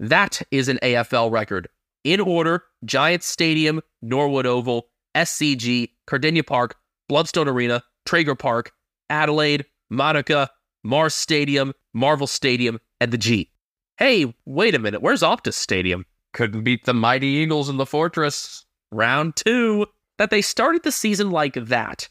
[0.00, 1.68] That is an AFL record.
[2.02, 6.74] In order, Giants Stadium, Norwood Oval, SCG, Kardinia Park,
[7.08, 8.72] Blundstone Arena, Traeger Park,
[9.10, 10.50] Adelaide, Manuka,
[10.84, 13.50] Mars Stadium, Marvel Stadium, and the G.
[13.96, 16.04] Hey, wait a minute, where's Optus Stadium?
[16.32, 18.64] Couldn't beat the mighty Eagles in the Fortress.
[18.92, 19.86] Round two.
[20.18, 22.08] That they started the season like that,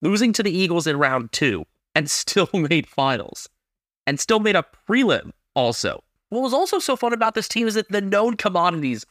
[0.00, 3.48] losing to the Eagles in round two, and still made finals.
[4.06, 6.02] And still made a prelim also.
[6.30, 9.04] What was also so fun about this team is that the known commodities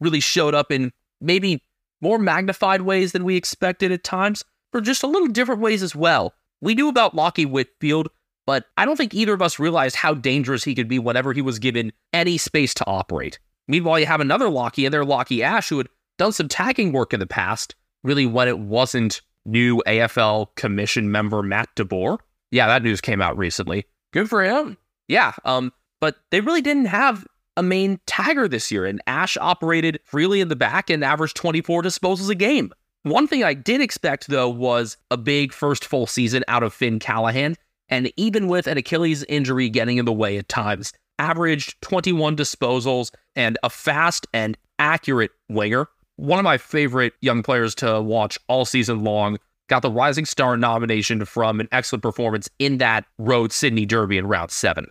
[0.00, 1.62] really showed up in maybe
[2.00, 5.94] more magnified ways than we expected at times, for just a little different ways as
[5.94, 6.34] well.
[6.62, 8.08] We knew about Lachie Whitfield,
[8.46, 11.42] but I don't think either of us realized how dangerous he could be whenever he
[11.42, 13.38] was given any space to operate.
[13.66, 17.12] Meanwhile, you have another Lockie in there, Lachie Ash, who had done some tagging work
[17.12, 22.18] in the past, really when it wasn't new AFL commission member Matt DeBoer.
[22.52, 23.84] Yeah, that news came out recently.
[24.12, 24.76] Good for him.
[25.08, 30.00] Yeah, um, but they really didn't have a main tagger this year, and Ash operated
[30.04, 32.72] freely in the back and averaged 24 disposals a game.
[33.04, 37.00] One thing I did expect, though, was a big first full season out of Finn
[37.00, 37.56] Callaghan,
[37.88, 43.10] and even with an Achilles injury getting in the way at times, averaged 21 disposals
[43.34, 45.88] and a fast and accurate winger.
[46.16, 49.38] One of my favorite young players to watch all season long.
[49.68, 54.26] Got the Rising Star nomination from an excellent performance in that road Sydney Derby in
[54.26, 54.86] round seven.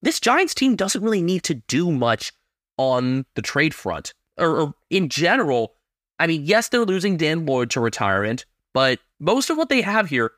[0.00, 2.32] This Giants team doesn't really need to do much
[2.78, 5.74] on the trade front, or, or in general.
[6.22, 10.08] I mean, yes, they're losing Dan Lloyd to retirement, but most of what they have
[10.08, 10.30] here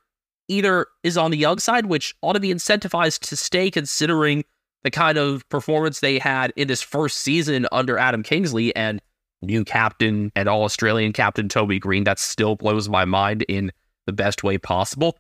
[0.49, 4.44] either is on the young side, which ought to be incentivized to stay considering
[4.83, 9.03] the kind of performance they had in this first season under Adam Kingsley and
[9.42, 12.05] new captain and all Australian captain Toby Green.
[12.05, 13.70] That still blows my mind in
[14.07, 15.18] the best way possible.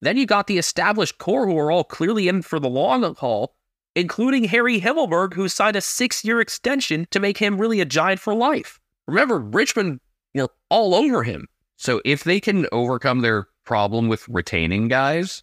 [0.00, 3.56] Then you got the established core who are all clearly in for the long haul,
[3.96, 8.20] including Harry Himmelberg, who signed a six year extension to make him really a giant
[8.20, 8.78] for life.
[9.06, 10.00] Remember, Richmond,
[10.34, 11.48] you know, all over him.
[11.76, 15.42] So if they can overcome their problem with retaining guys,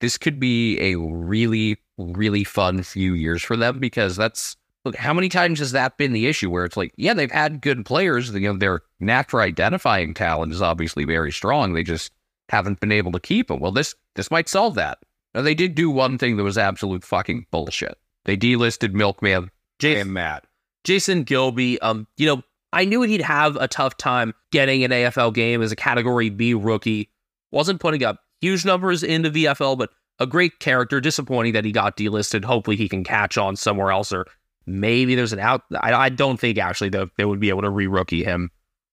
[0.00, 5.14] this could be a really, really fun few years for them because that's look how
[5.14, 8.30] many times has that been the issue where it's like, yeah, they've had good players,
[8.30, 11.72] you know, their knack for identifying talent is obviously very strong.
[11.72, 12.12] They just
[12.48, 13.60] haven't been able to keep them.
[13.60, 14.98] Well, this this might solve that.
[15.34, 17.96] Now they did do one thing that was absolute fucking bullshit.
[18.24, 20.46] They delisted Milkman Jason, and Matt.
[20.84, 25.34] Jason Gillbee, um, you know, I knew he'd have a tough time getting an AFL
[25.34, 27.10] game as a Category B rookie.
[27.50, 31.00] Wasn't putting up huge numbers in the VFL, but a great character.
[31.00, 32.44] Disappointing that he got delisted.
[32.44, 34.26] Hopefully, he can catch on somewhere else, or
[34.66, 35.62] maybe there's an out.
[35.80, 38.50] I, I don't think actually they would be able to re-rookie him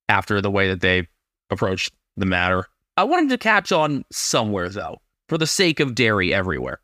[0.10, 1.08] after the way that they
[1.50, 2.66] approached the matter.
[2.98, 4.98] I want him to catch on somewhere though,
[5.30, 6.82] for the sake of Derry everywhere.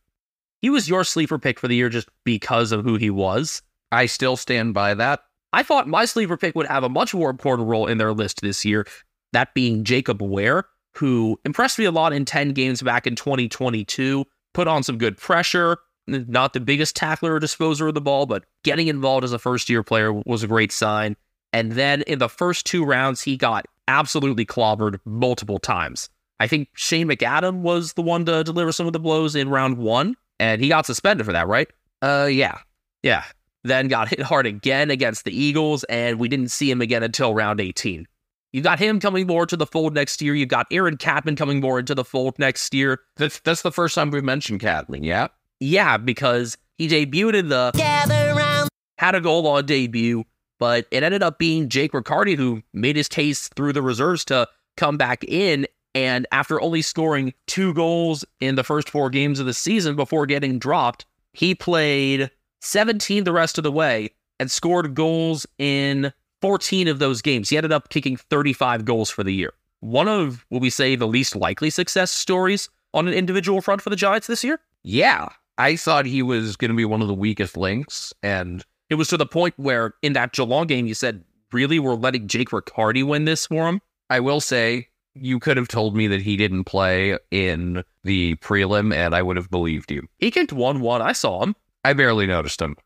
[0.62, 3.62] He was your sleeper pick for the year just because of who he was.
[3.92, 5.22] I still stand by that.
[5.56, 8.42] I thought my sleeper pick would have a much more important role in their list
[8.42, 8.86] this year,
[9.32, 10.64] that being Jacob Wehr,
[10.98, 15.16] who impressed me a lot in 10 games back in 2022, put on some good
[15.16, 19.40] pressure, not the biggest tackler or disposer of the ball, but getting involved as a
[19.40, 21.16] first year player was a great sign.
[21.54, 26.10] And then in the first two rounds, he got absolutely clobbered multiple times.
[26.42, 29.78] I think Shane McAdam was the one to deliver some of the blows in round
[29.78, 31.70] one, and he got suspended for that, right?
[32.02, 32.58] Uh, yeah.
[33.04, 33.24] Yeah.
[33.66, 37.34] Then got hit hard again against the Eagles, and we didn't see him again until
[37.34, 38.08] round 18.
[38.54, 40.36] You got him coming more to the fold next year.
[40.36, 43.00] You got Aaron Cadman coming more into the fold next year.
[43.18, 45.30] That's that's the first time we've mentioned Cadman, yeah?
[45.60, 50.26] Yeah, because he debuted in the Gather Round, had a goal on debut,
[50.60, 54.48] but it ended up being Jake Riccardi who made his case through the reserves to
[54.78, 55.66] come back in.
[55.96, 60.28] And after only scoring two goals in the first four games of the season before
[60.28, 62.30] getting dropped, he played
[62.66, 67.50] 17 the rest of the way and scored goals in 14 of those games.
[67.50, 69.54] He ended up kicking 35 goals for the year.
[69.80, 73.90] One of, will we say, the least likely success stories on an individual front for
[73.90, 74.60] the Giants this year?
[74.84, 75.30] Yeah.
[75.58, 78.14] I thought he was going to be one of the weakest links.
[78.24, 81.96] And it was to the point where in that Geelong game, you said, really, we're
[81.96, 83.82] letting Jake Riccardi win this for him?
[84.10, 88.94] I will say, you could have told me that he didn't play in the prelim,
[88.94, 90.08] and I would have believed you.
[90.20, 91.02] He kicked 1 1.
[91.02, 91.56] I saw him.
[91.86, 92.78] I barely noticed him.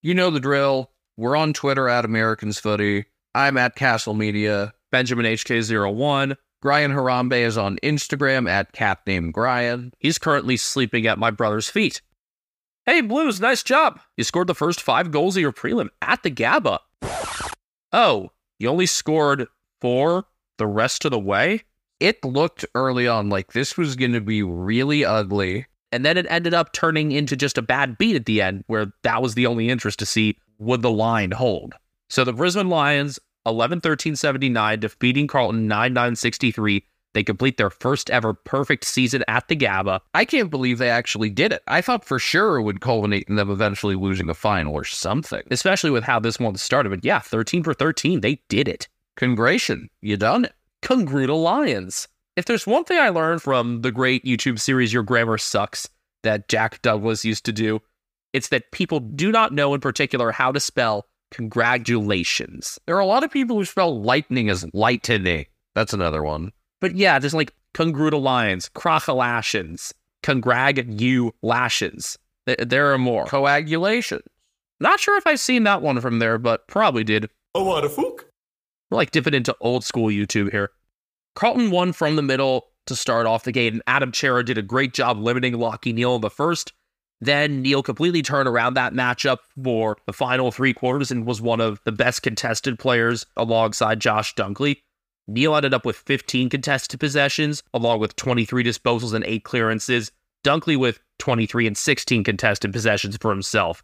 [0.00, 0.92] You know the drill.
[1.16, 3.06] We're on Twitter at Americans Footy.
[3.34, 4.72] I'm at Castle Media.
[4.92, 6.36] Benjamin HK01.
[6.62, 9.92] Brian Harambe is on Instagram at cat named Brian.
[9.98, 12.02] He's currently sleeping at my brother's feet.
[12.86, 13.98] Hey, Blues, nice job.
[14.16, 16.78] You scored the first five goals of your prelim at the Gabba.
[17.92, 19.48] Oh, you only scored
[19.80, 20.26] four
[20.58, 21.64] the rest of the way?
[21.98, 25.66] It looked early on like this was going to be really ugly.
[25.94, 28.92] And then it ended up turning into just a bad beat at the end, where
[29.02, 31.74] that was the only interest to see would the line hold.
[32.08, 36.84] So the Brisbane Lions, 11 13 79, defeating Carlton 9 9 63.
[37.12, 40.00] They complete their first ever perfect season at the Gabba.
[40.14, 41.62] I can't believe they actually did it.
[41.68, 45.42] I thought for sure it would culminate in them eventually losing a final or something.
[45.48, 46.88] Especially with how this one started.
[46.90, 48.88] But yeah, 13 for 13, they did it.
[49.16, 50.54] Congration, you done it.
[50.82, 52.08] Congruta Lions.
[52.36, 55.88] If there's one thing I learned from the great YouTube series Your Grammar Sucks
[56.24, 57.80] that Jack Douglas used to do,
[58.32, 62.76] it's that people do not know in particular how to spell congratulations.
[62.86, 65.46] There are a lot of people who spell lightning as lightning.
[65.76, 66.50] That's another one.
[66.80, 69.94] But yeah, there's like congruta lions, crocolations,
[70.24, 72.18] congratulations.
[72.46, 73.26] There are more.
[73.26, 74.22] Coagulation.
[74.80, 77.30] Not sure if I've seen that one from there, but probably did.
[77.54, 78.24] Oh, what a fook.
[78.90, 80.72] We're like dipping into old school YouTube here.
[81.34, 84.62] Carlton won from the middle to start off the gate, and Adam Cerra did a
[84.62, 86.72] great job limiting Lachie Neale in the first.
[87.20, 91.60] Then Neale completely turned around that matchup for the final three quarters and was one
[91.60, 94.82] of the best contested players alongside Josh Dunkley.
[95.26, 100.12] Neale ended up with 15 contested possessions, along with 23 disposals and 8 clearances.
[100.44, 103.82] Dunkley with 23 and 16 contested possessions for himself.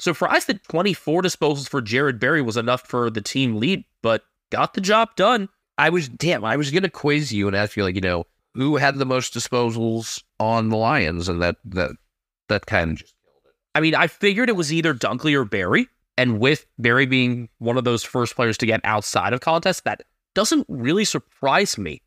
[0.00, 3.84] So for us, that 24 disposals for Jarrod Berry was enough for the team lead,
[4.02, 5.48] but got the job done.
[5.80, 8.26] I was, damn, I was going to quiz you and ask you, like, you know,
[8.54, 11.92] who had the most disposals on the Lions, and that, that,
[12.48, 13.52] that kind of just killed it.
[13.74, 15.88] I mean, I figured it was either Dunkley or Berry,
[16.18, 20.02] and with Berry being one of those first players to get outside of contests, that
[20.34, 22.02] doesn't really surprise me.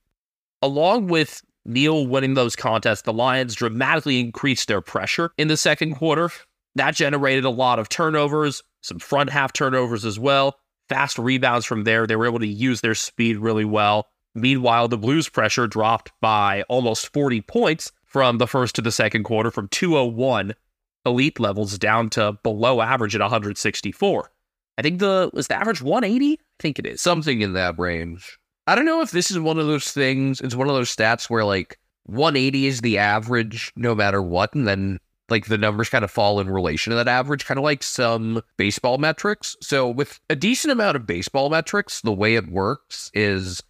[0.61, 5.95] Along with Neale winning those contests, the Lions dramatically increased their pressure in the second
[5.95, 6.29] quarter.
[6.75, 10.59] That generated a lot of turnovers, some front half turnovers as well.
[10.89, 12.05] Fast rebounds from there.
[12.05, 14.07] They were able to use their speed really well.
[14.35, 19.23] Meanwhile, the Blues pressure dropped by almost 40 points from the first to the second
[19.23, 20.53] quarter from 201
[21.05, 24.31] elite levels down to below average at 164.
[24.77, 26.33] I think the was the average 180?
[26.33, 27.01] I think it is.
[27.01, 28.39] Something in that range.
[28.65, 31.29] I don't know if this is one of those things, it's one of those stats
[31.29, 34.99] where like 180 is the average no matter what, and then
[35.29, 38.41] like the numbers kind of fall in relation to that average, kind of like some
[38.57, 39.55] baseball metrics.
[39.61, 43.61] So with a decent amount of baseball metrics, the way it works is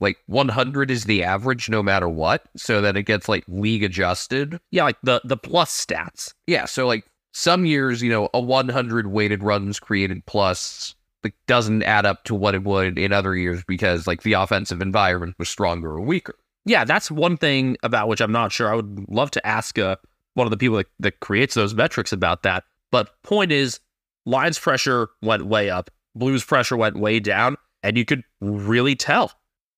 [0.00, 4.60] like 100 is the average no matter what, so that it gets like league adjusted.
[4.70, 6.34] Yeah, like the the plus stats.
[6.46, 11.82] Yeah, so like some years, you know, a 100 weighted runs created plus like, doesn't
[11.82, 15.48] add up to what it would in other years because like the offensive environment was
[15.48, 16.36] stronger or weaker.
[16.64, 18.72] Yeah, that's one thing about which I'm not sure.
[18.72, 19.96] I would love to ask uh,
[20.36, 22.64] one of the people that, that creates those metrics about that.
[22.92, 23.80] But point is,
[24.26, 29.32] Lions pressure went way up, Blues pressure went way down, and you could really tell.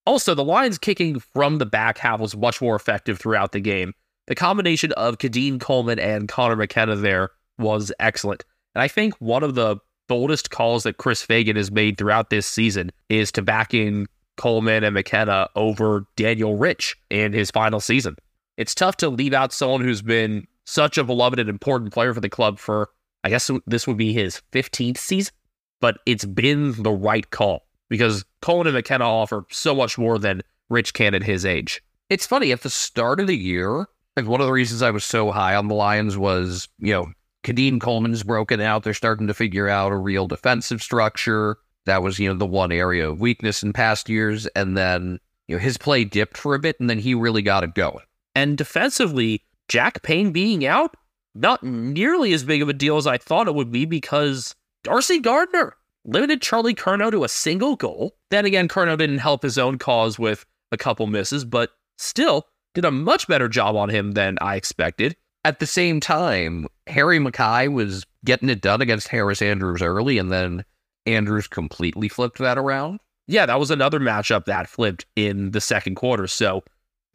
[0.04, 3.92] Also, the Lions kicking from the back half was much more effective throughout the game.
[4.26, 8.44] The combination of Keidean Coleman and Conor McKenna there was excellent.
[8.74, 9.76] And I think one of the
[10.08, 14.06] boldest calls that Chris Fagan has made throughout this season is to back in
[14.36, 18.16] Coleman and McKenna over Daniel Rich in his final season.
[18.58, 22.20] It's tough to leave out someone who's been such a beloved and important player for
[22.20, 22.90] the club for,
[23.22, 25.32] I guess this would be his 15th season,
[25.80, 30.42] but it's been the right call because Coleman and McKenna offer so much more than
[30.68, 31.80] Rich can at his age.
[32.10, 33.86] It's funny, at the start of the year,
[34.16, 37.12] like one of the reasons I was so high on the Lions was, you know,
[37.44, 38.82] Keidean Coleman's broken out.
[38.82, 41.58] They're starting to figure out a real defensive structure.
[41.86, 44.46] That was, you know, the one area of weakness in past years.
[44.48, 47.62] And then, you know, his play dipped for a bit and then he really got
[47.62, 48.02] it going.
[48.38, 50.94] And defensively, Jack Payne being out,
[51.34, 55.18] not nearly as big of a deal as I thought it would be because Darcy
[55.18, 55.74] Gardner
[56.04, 58.14] limited Charlie Curnow to a single goal.
[58.30, 62.84] Then again, Curnow didn't help his own cause with a couple misses, but still did
[62.84, 65.16] a much better job on him than I expected.
[65.44, 70.30] At the same time, Harry McKay was getting it done against Harris Andrews early, and
[70.30, 70.64] then
[71.06, 73.00] Andrews completely flipped that around.
[73.26, 76.28] Yeah, that was another matchup that flipped in the second quarter.
[76.28, 76.62] So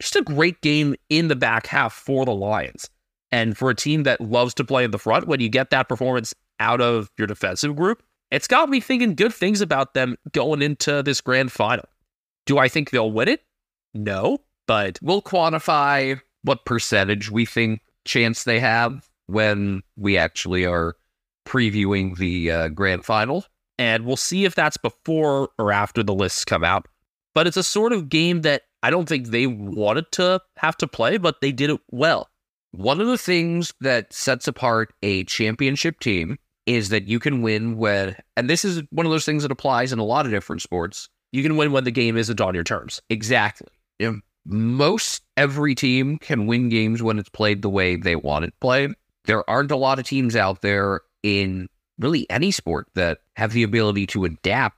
[0.04, 2.88] just a great game in the back half for the Lions.
[3.32, 5.88] And for a team that loves to play in the front, when you get that
[5.88, 10.62] performance out of your defensive group, it's got me thinking good things about them going
[10.62, 11.84] into this grand final.
[12.46, 13.42] Do I think they'll win it?
[13.94, 20.96] No, but we'll quantify what percentage we think chance they have when we actually are
[21.46, 23.44] previewing the uh, grand final.
[23.78, 26.86] And we'll see if that's before or after the lists come out.
[27.34, 30.86] But it's a sort of game that I don't think they wanted to have to
[30.86, 32.28] play, but they did it well.
[32.72, 37.78] One of the things that sets apart a championship team is that you can win
[37.78, 40.60] when, and this is one of those things that applies in a lot of different
[40.60, 41.08] sports.
[41.32, 43.00] You can win when the game isn't on your terms.
[43.08, 43.68] Exactly.
[44.44, 48.90] Most every team can win games when it's played the way they want it played.
[49.24, 53.62] There aren't a lot of teams out there in really any sport that have the
[53.62, 54.76] ability to adapt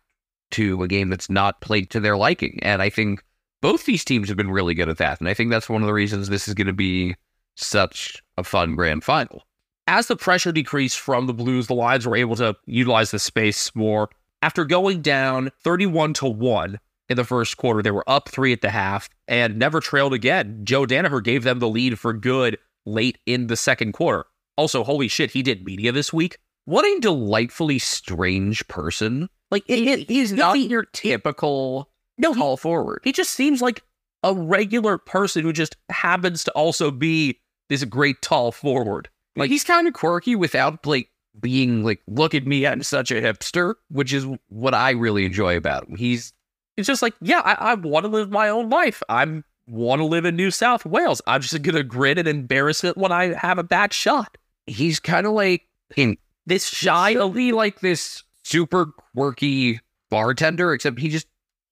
[0.53, 2.61] to a game that's not played to their liking.
[2.63, 3.25] And I think
[3.67, 5.19] both these teams have been really good at that.
[5.19, 7.17] And I think that's one of the reasons this is going to be
[7.57, 9.43] such a fun grand final.
[9.89, 13.75] As the pressure decreased from the Blues, the Lions were able to utilize the space
[13.75, 14.09] more.
[14.41, 18.61] After going down 31 to 1 in the first quarter, they were up three at
[18.61, 20.61] the half and never trailed again.
[20.63, 24.27] Joe Daniher gave them the lead for good late in the second quarter.
[24.57, 26.39] Also, holy shit, he did media this week.
[26.67, 29.29] What a delightfully strange person.
[29.51, 33.01] Like, it, it, he's not your typical no, tall forward.
[33.05, 33.83] He just seems like
[34.23, 39.09] a regular person who just happens to also be this great tall forward.
[39.37, 41.11] Like, he's kind of quirky without, like,
[41.41, 45.57] being like, look at me, I'm such a hipster, which is what I really enjoy
[45.57, 45.97] about him.
[45.97, 46.33] He's
[46.77, 49.03] it's just like, yeah, I, I want to live my own life.
[49.09, 51.23] I want to live in New South Wales.
[51.27, 54.37] I'm just gonna grin and embarrass it when I have a bad shot.
[54.67, 61.27] He's kind of like in this shy, like this super quirky bartender, except he just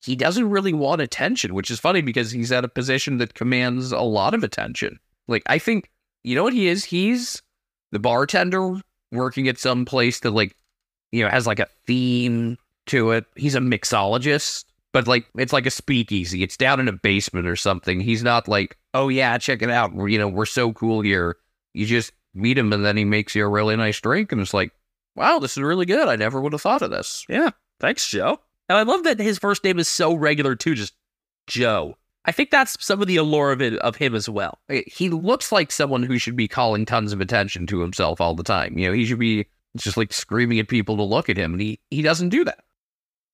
[0.04, 3.92] he doesn't really want attention, which is funny because he's at a position that commands
[3.92, 4.98] a lot of attention.
[5.28, 5.90] Like I think
[6.22, 6.84] you know what he is?
[6.84, 7.42] He's
[7.92, 8.80] the bartender
[9.12, 10.56] working at some place that like
[11.12, 13.24] you know has like a theme to it.
[13.36, 16.42] He's a mixologist, but like it's like a speakeasy.
[16.42, 18.00] It's down in a basement or something.
[18.00, 19.92] He's not like, oh yeah, check it out.
[19.94, 21.36] You know, we're so cool here.
[21.72, 24.54] You just meet him and then he makes you a really nice drink, and it's
[24.54, 24.72] like,
[25.16, 26.08] wow, this is really good.
[26.08, 27.24] I never would have thought of this.
[27.28, 27.50] Yeah,
[27.80, 28.40] thanks, Joe.
[28.68, 30.94] And I love that his first name is so regular too, just
[31.46, 31.96] Joe.
[32.24, 34.58] I think that's some of the allure of it of him as well.
[34.70, 38.34] Eh, he looks like someone who should be calling tons of attention to himself all
[38.34, 38.78] the time.
[38.78, 39.46] You know, he should be
[39.76, 42.60] just like screaming at people to look at him, and he he doesn't do that.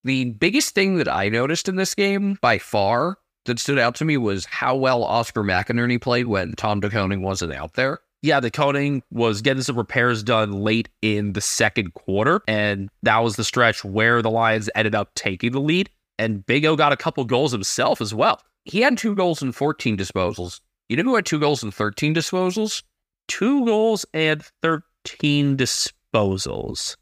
[0.03, 4.05] The biggest thing that I noticed in this game by far that stood out to
[4.05, 8.01] me was how well Oscar McInerney played when Tom De Koning wasn't out there.
[8.23, 13.19] Yeah, De Koning was getting some repairs done late in the second quarter, and that
[13.19, 15.89] was the stretch where the Lions ended up taking the lead.
[16.19, 18.43] And Big O got a couple goals himself as well.
[18.67, 20.61] He had two goals and 14 disposals.
[20.91, 22.83] You know who had two goals and 13 disposals?
[23.27, 26.97] Two goals and 13 disposals.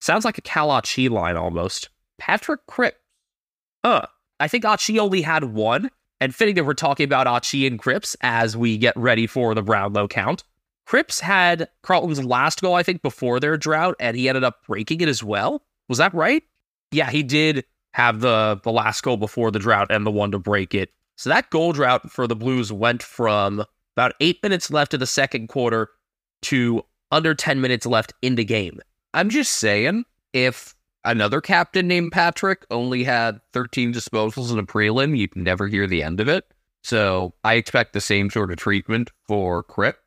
[0.00, 1.88] Sounds like a Cal Achi line almost.
[2.18, 2.98] Patrick Cripps.
[3.84, 4.06] Huh.
[4.38, 5.90] I think Achi only had one.
[6.24, 9.60] And fitting that we're talking about Achi and Cripps as we get ready for the
[9.60, 10.42] Brownlow count.
[10.86, 15.02] Cripps had Carlton's last goal, I think, before their drought, and he ended up breaking
[15.02, 15.62] it as well.
[15.86, 16.42] Was that right?
[16.92, 20.38] Yeah, he did have the the last goal before the drought and the one to
[20.38, 20.88] break it.
[21.18, 23.62] So that goal drought for the Blues went from
[23.94, 25.90] about eight minutes left of the second quarter
[26.44, 28.80] to under 10 minutes left in the game.
[29.12, 30.74] I'm just saying, if
[31.04, 36.02] another captain named Patrick only had 13 disposals in a prelim, you'd never hear the
[36.02, 36.44] end of it.
[36.82, 39.98] So I expect the same sort of treatment for Crip.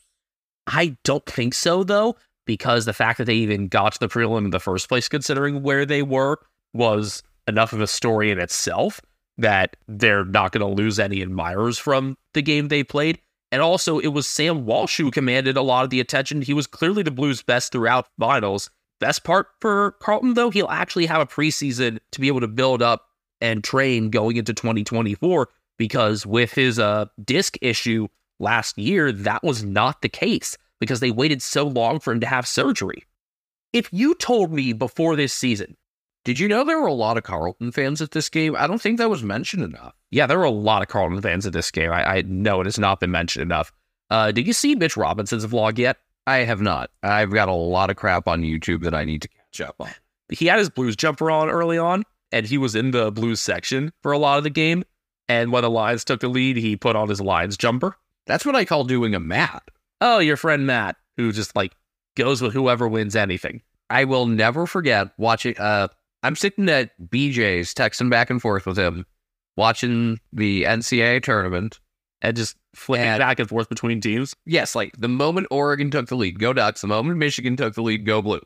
[0.68, 4.45] I don't think so, though, because the fact that they even got to the prelim
[4.45, 6.39] in the first place, considering where they were,
[6.74, 9.02] was enough of a story in itself
[9.38, 13.20] that they're not going to lose any admirers from the game they played.
[13.52, 16.41] And also, it was Sam Walsh who commanded a lot of the attention.
[16.41, 18.70] He was clearly the Blues' best throughout finals.
[19.00, 22.82] Best part for Carlton, though, he'll actually have a preseason to be able to build
[22.82, 23.06] up
[23.41, 28.08] and train going into 2024 because with his uh, disc issue
[28.39, 32.28] last year, that was not the case because they waited so long for him to
[32.28, 33.04] have surgery.
[33.74, 35.78] If you told me before this season,
[36.26, 38.54] Did you know there were a lot of Carlton fans at this game?
[38.58, 39.93] I don't think that was mentioned enough.
[40.12, 41.91] yeah, there were a lot of Carlton fans at this game.
[41.91, 43.72] I, I know it has not been mentioned enough.
[44.10, 45.98] Uh, did you see Mitch Robinson's vlog yet?
[46.28, 46.91] I have not.
[47.01, 49.89] I've got a lot of crap on YouTube that I need to catch up on.
[50.30, 52.03] he had his blues jumper on early on,
[52.34, 54.84] and he was in the blues section for a lot of the game.
[55.30, 57.95] And when the Lions took the lead, he put on his Lions jumper.
[58.25, 59.63] That's what I call doing a mat.
[60.01, 61.71] Oh, your friend Matt, who just like
[62.17, 63.61] goes with whoever wins anything.
[63.89, 65.57] I will never forget watching.
[65.57, 65.88] Uh,
[66.23, 69.05] I'm sitting at BJ's, texting back and forth with him,
[69.55, 71.80] watching the NCAA tournament.
[72.22, 74.36] And just flicking And- back and forth between teams.
[74.45, 76.82] Yes, like the moment Oregon took the lead, go Ducks.
[76.82, 78.41] The moment Michigan took the lead, go Blue.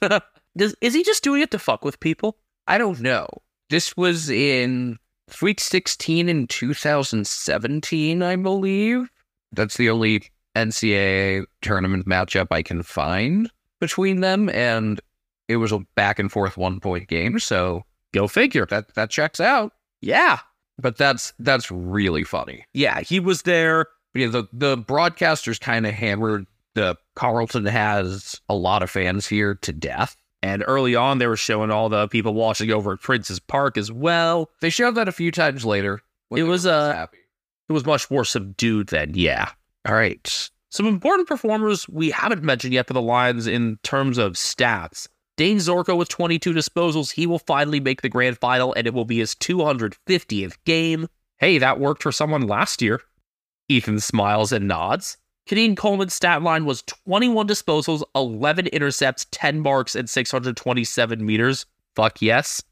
[0.56, 2.36] Does, is he just doing it to fuck with people?
[2.68, 3.26] I don't know.
[3.70, 4.98] This was in
[5.28, 9.10] Sweet 16 in 2017, I believe.
[9.52, 10.22] That's the only
[10.54, 13.50] NCAA tournament matchup I can find
[13.80, 15.00] between them, and
[15.48, 17.38] it was a back and forth one point game.
[17.38, 18.66] So Go figure.
[18.66, 19.72] that that checks out.
[20.00, 20.38] Yeah.
[20.78, 22.66] But that's that's really funny.
[22.72, 23.86] Yeah, he was there.
[24.12, 29.26] But yeah, the the broadcasters kind of hammered the Carlton has a lot of fans
[29.26, 30.16] here to death.
[30.42, 33.90] And early on, they were showing all the people watching over at Prince's Park as
[33.90, 34.50] well.
[34.60, 36.02] They showed that a few times later.
[36.30, 37.18] It was, uh, happy.
[37.68, 39.52] It was much more subdued then, yeah.
[39.88, 40.50] All right.
[40.68, 45.08] Some important performers we haven't mentioned yet for the Lions in terms of stats.
[45.36, 47.12] Dane Zorko with 22 disposals.
[47.12, 51.08] He will finally make the grand final, and it will be his 250th game.
[51.38, 53.00] Hey, that worked for someone last year.
[53.68, 55.16] Ethan smiles and nods.
[55.48, 61.66] Keidean Coleman's stat line was 21 disposals, 11 intercepts, 10 marks, and 627 meters.
[61.96, 62.62] Fuck yes.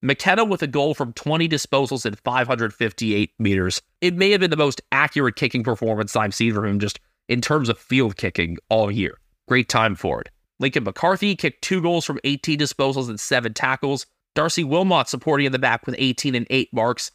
[0.00, 3.82] McKenna with a goal from 20 disposals and 558 meters.
[4.00, 7.40] It may have been the most accurate kicking performance I've seen from him just in
[7.40, 9.18] terms of field kicking all year.
[9.48, 10.28] Great time for it.
[10.60, 14.06] Lincoln McCarthy kicked two goals from 18 disposals and seven tackles.
[14.34, 17.10] Darcy Wilmot supporting in the back with 18 and 8 marks.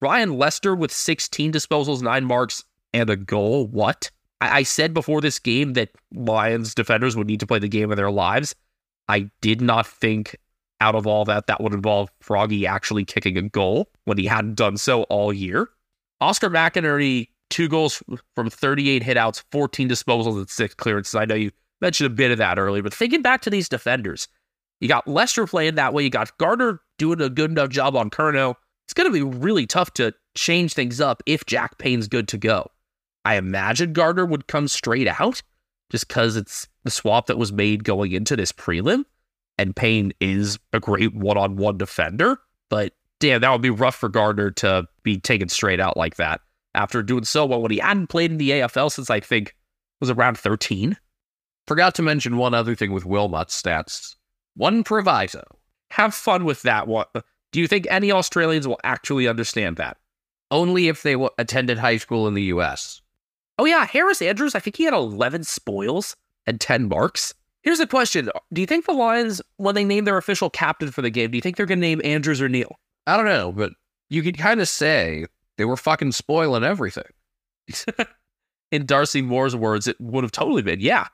[0.00, 2.64] Ryan Lester with 16 disposals, 9 marks,
[2.94, 3.66] and a goal.
[3.66, 4.10] What?
[4.40, 7.90] I, I said before this game that Lions defenders would need to play the game
[7.90, 8.54] of their lives.
[9.08, 10.36] I did not think
[10.80, 14.54] out of all that that would involve Froggy actually kicking a goal when he hadn't
[14.54, 15.68] done so all year.
[16.20, 18.02] Oscar McInerney, two goals
[18.34, 21.14] from 38 hitouts, 14 disposals, and six clearances.
[21.14, 21.50] I know you
[21.80, 24.28] mentioned a bit of that earlier, but thinking back to these defenders,
[24.80, 26.04] you got Lester playing that way.
[26.04, 28.54] You got Gardner doing a good enough job on Curnow.
[28.86, 32.38] It's going to be really tough to change things up if Jack Payne's good to
[32.38, 32.70] go.
[33.24, 35.42] I imagine Gardner would come straight out
[35.90, 39.04] just because it's the swap that was made going into this prelim.
[39.58, 42.38] And Payne is a great one on one defender.
[42.70, 46.40] But damn, that would be rough for Gardner to be taken straight out like that
[46.74, 49.56] after doing so well when he hadn't played in the AFL since I think
[50.00, 50.96] was around 13.
[51.68, 54.16] Forgot to mention one other thing with Wilmot's stats.
[54.56, 55.44] One proviso.
[55.90, 57.04] Have fun with that one.
[57.52, 59.98] Do you think any Australians will actually understand that?
[60.50, 63.02] Only if they w- attended high school in the U.S.
[63.58, 66.16] Oh, yeah, Harris Andrews, I think he had 11 spoils
[66.46, 67.34] and 10 marks.
[67.62, 71.02] Here's a question Do you think the Lions, when they name their official captain for
[71.02, 72.78] the game, do you think they're going to name Andrews or Neale?
[73.06, 73.72] I don't know, but
[74.08, 75.26] you could kind of say
[75.58, 77.04] they were fucking spoiling everything.
[78.72, 81.08] In Darcy Moore's words, it would have totally been, yeah.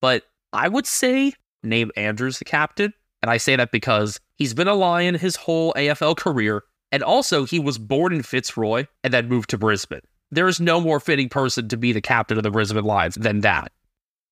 [0.00, 1.32] But I would say
[1.62, 2.92] name Andrews the captain.
[3.22, 6.62] And I say that because he's been a Lion his whole AFL career.
[6.92, 10.02] And also, he was born in Fitzroy and then moved to Brisbane.
[10.30, 13.40] There is no more fitting person to be the captain of the Brisbane Lions than
[13.40, 13.72] that.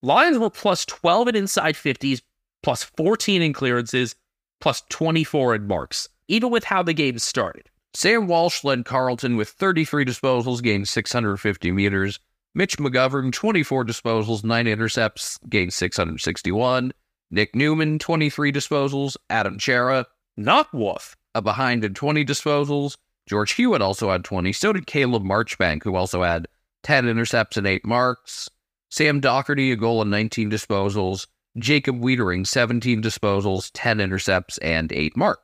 [0.02, 2.22] Lions were plus 12 in inside 50s,
[2.62, 4.14] plus 14 in clearances,
[4.60, 7.68] plus 24 in marks, even with how the game started.
[7.94, 12.18] Sam Walsh led Carlton with 33 disposals, gained 650 meters.
[12.54, 16.92] Mitch McGovern, 24 disposals, 9 intercepts, gained 661.
[17.30, 19.16] Nick Newman, 23 disposals.
[19.28, 22.96] Adam Cerra, not Wolf, a behind in 20 disposals.
[23.28, 24.52] George Hewitt also had 20.
[24.52, 26.46] So did Caleb Marchbank, who also had
[26.84, 28.48] 10 intercepts and 8 marks.
[28.90, 31.26] Sam Docherty, a goal and 19 disposals.
[31.58, 35.42] Jacob Weitering, 17 disposals, 10 intercepts, and 8 marks.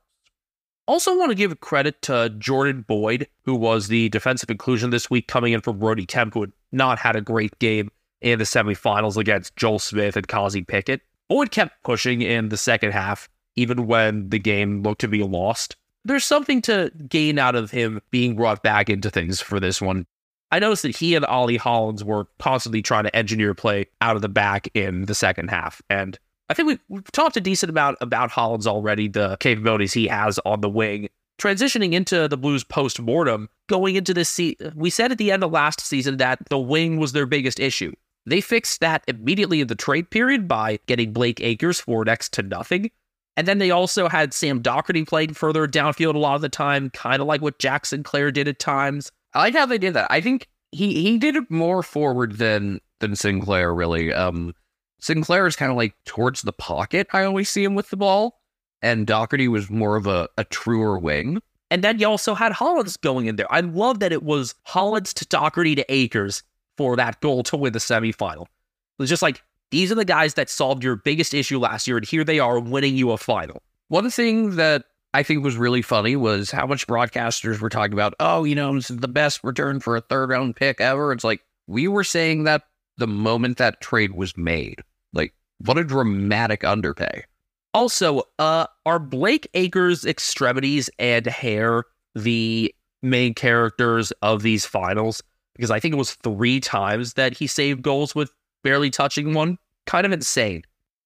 [0.90, 5.28] Also, want to give credit to Jordan Boyd, who was the defensive inclusion this week,
[5.28, 9.16] coming in from Brody Kemp, who had not had a great game in the semifinals
[9.16, 11.02] against Joel Smith and Kazi Pickett.
[11.28, 15.76] Boyd kept pushing in the second half, even when the game looked to be lost.
[16.04, 20.08] There's something to gain out of him being brought back into things for this one.
[20.50, 24.22] I noticed that he and Ollie Hollins were constantly trying to engineer play out of
[24.22, 25.80] the back in the second half.
[25.88, 26.18] And
[26.50, 30.40] I think we've, we've talked a decent amount about Hollins already, the capabilities he has
[30.44, 31.08] on the wing.
[31.40, 35.44] Transitioning into the Blues post mortem, going into this season, we said at the end
[35.44, 37.92] of last season that the wing was their biggest issue.
[38.26, 42.42] They fixed that immediately in the trade period by getting Blake Acres for next to
[42.42, 42.90] nothing.
[43.36, 46.90] And then they also had Sam Docherty playing further downfield a lot of the time,
[46.90, 49.10] kind of like what Jackson Sinclair did at times.
[49.34, 50.08] I like how they did that.
[50.10, 54.12] I think he he did it more forward than than Sinclair really.
[54.12, 54.52] Um,
[55.00, 57.08] Sinclair is kind of like towards the pocket.
[57.12, 58.40] I always see him with the ball,
[58.82, 61.40] and Docherty was more of a, a truer wing.
[61.70, 63.52] And then you also had Hollins going in there.
[63.52, 66.42] I love that it was Hollins to Docherty to Acres
[66.76, 68.42] for that goal to win the semifinal.
[68.42, 71.96] It was just like these are the guys that solved your biggest issue last year,
[71.96, 73.62] and here they are winning you a final.
[73.88, 74.84] One thing that
[75.14, 78.74] I think was really funny was how much broadcasters were talking about, oh, you know,
[78.74, 81.12] this is the best return for a third round pick ever.
[81.12, 82.62] It's like we were saying that
[82.96, 84.82] the moment that trade was made.
[85.12, 87.24] Like, what a dramatic underpay.
[87.72, 91.84] Also, uh, are Blake Acres' extremities and hair
[92.14, 95.22] the main characters of these finals?
[95.54, 98.32] Because I think it was three times that he saved goals with
[98.62, 99.58] barely touching one.
[99.86, 100.62] Kind of insane.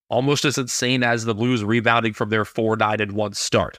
[0.08, 3.78] Almost as insane as the Blues rebounding from their 4 9 and 1 start.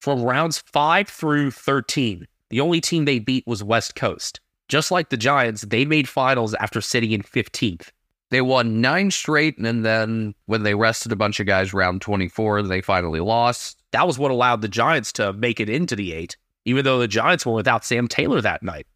[0.00, 4.40] From rounds 5 through 13, the only team they beat was West Coast.
[4.68, 7.88] Just like the Giants, they made finals after sitting in 15th.
[8.30, 12.62] They won nine straight, and then when they rested a bunch of guys round 24,
[12.62, 13.82] they finally lost.
[13.92, 17.08] That was what allowed the Giants to make it into the eight, even though the
[17.08, 18.86] Giants were without Sam Taylor that night.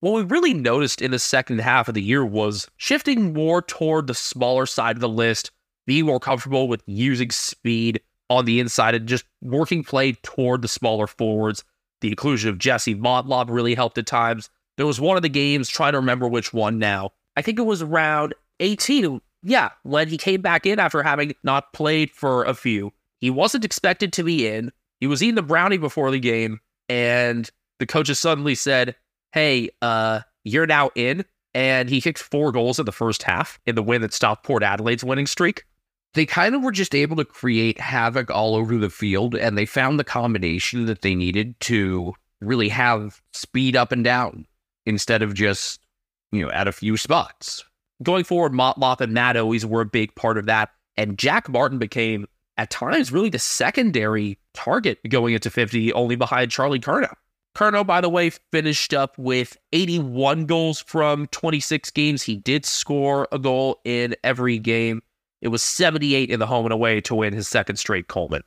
[0.00, 4.08] What we really noticed in the second half of the year was shifting more toward
[4.08, 5.52] the smaller side of the list,
[5.86, 10.66] being more comfortable with using speed on the inside and just working play toward the
[10.66, 11.62] smaller forwards.
[12.00, 14.50] The inclusion of Jesse Motlop really helped at times.
[14.76, 17.10] There was one of the games, trying to remember which one now.
[17.36, 19.20] I think it was around 18.
[19.42, 22.92] Yeah, when he came back in after having not played for a few.
[23.18, 24.72] He wasn't expected to be in.
[25.00, 28.94] He was eating the brownie before the game, and the coaches suddenly said,
[29.32, 31.24] Hey, uh, you're now in.
[31.54, 34.62] And he kicked four goals in the first half in the win that stopped Port
[34.62, 35.64] Adelaide's winning streak.
[36.14, 39.66] They kind of were just able to create havoc all over the field, and they
[39.66, 44.46] found the combination that they needed to really have speed up and down
[44.86, 45.80] instead of just,
[46.30, 47.64] you know, at a few spots.
[48.02, 50.70] Going forward, Motlop and Matt always were a big part of that.
[50.96, 52.26] And Jack Martin became,
[52.56, 57.14] at times, really the secondary target going into 50, only behind Charlie Curnow.
[57.54, 62.22] Curnow, by the way, finished up with 81 goals from 26 games.
[62.22, 65.02] He did score a goal in every game.
[65.42, 68.42] It was 78 in the home and away to win his second straight Coleman.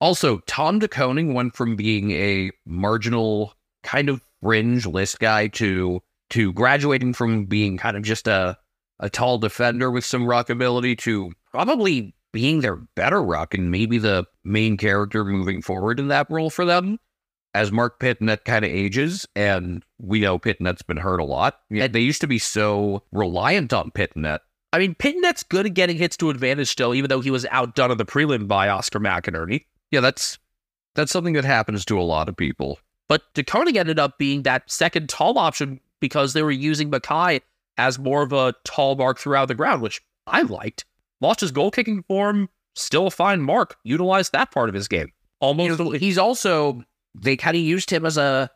[0.00, 6.00] Also, Tom De Koning went from being a marginal kind of fringe list guy to
[6.30, 8.56] to graduating from being kind of just a
[9.00, 13.98] a tall defender with some ruck ability to probably being their better ruck and maybe
[13.98, 16.98] the main character moving forward in that role for them
[17.54, 21.60] as Marc Pittonet kind of ages, and we know Pittonet's been hurt a lot.
[21.70, 24.40] Yeah, they used to be so reliant on Pittonet.
[24.72, 27.92] I mean, Pittonet's good at getting hits to advantage still, even though he was outdone
[27.92, 29.66] on the prelim by Oscar McInerney.
[29.92, 30.38] Yeah, that's
[30.96, 32.80] that's something that happens to a lot of people.
[33.08, 37.40] But De Koning ended up being that second tall option because they were using McKay
[37.78, 40.84] as more of a tall mark throughout the ground, which I liked.
[41.20, 43.76] Lost his goal kicking form, still a fine mark.
[43.84, 45.10] Utilized that part of his game.
[45.40, 45.78] Almost.
[45.78, 46.82] You know, he's also
[47.14, 48.50] they kind of used him as a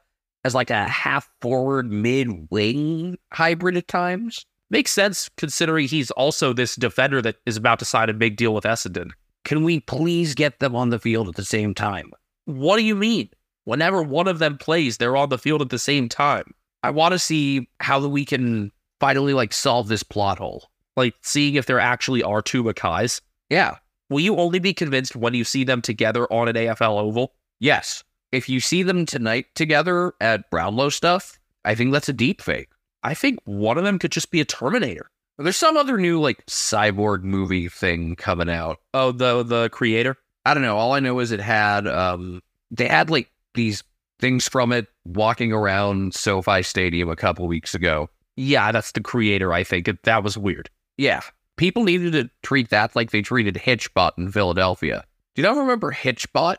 [0.44, 4.44] as like a half forward mid wing hybrid at times.
[4.70, 8.52] Makes sense considering he's also this defender that is about to sign a big deal
[8.52, 9.10] with Essendon.
[9.44, 12.12] Can we please get them on the field at the same time?
[12.44, 13.30] What do you mean?
[13.64, 16.54] Whenever one of them plays, they're on the field at the same time.
[16.82, 20.70] I want to see how we can finally like solve this plot hole.
[20.96, 23.20] Like seeing if there actually are two McKays.
[23.50, 23.76] Yeah.
[24.10, 27.34] Will you only be convinced when you see them together on an AFL oval?
[27.60, 28.02] Yes.
[28.32, 32.68] If you see them tonight together at Brownlow stuff, I think that's a deep fake.
[33.02, 35.10] I think one of them could just be a Terminator.
[35.38, 38.78] There's some other new like cyborg movie thing coming out.
[38.92, 40.16] Oh, the the creator.
[40.44, 40.76] I don't know.
[40.76, 42.42] All I know is it had um
[42.72, 43.84] they had like these
[44.18, 48.10] things from it walking around SoFi Stadium a couple weeks ago.
[48.38, 49.52] Yeah, that's the creator.
[49.52, 50.70] I think It- that was weird.
[50.96, 51.22] Yeah.
[51.56, 55.04] People needed to treat that like they treated Hitchbot in Philadelphia.
[55.34, 56.58] Do you not remember Hitchbot?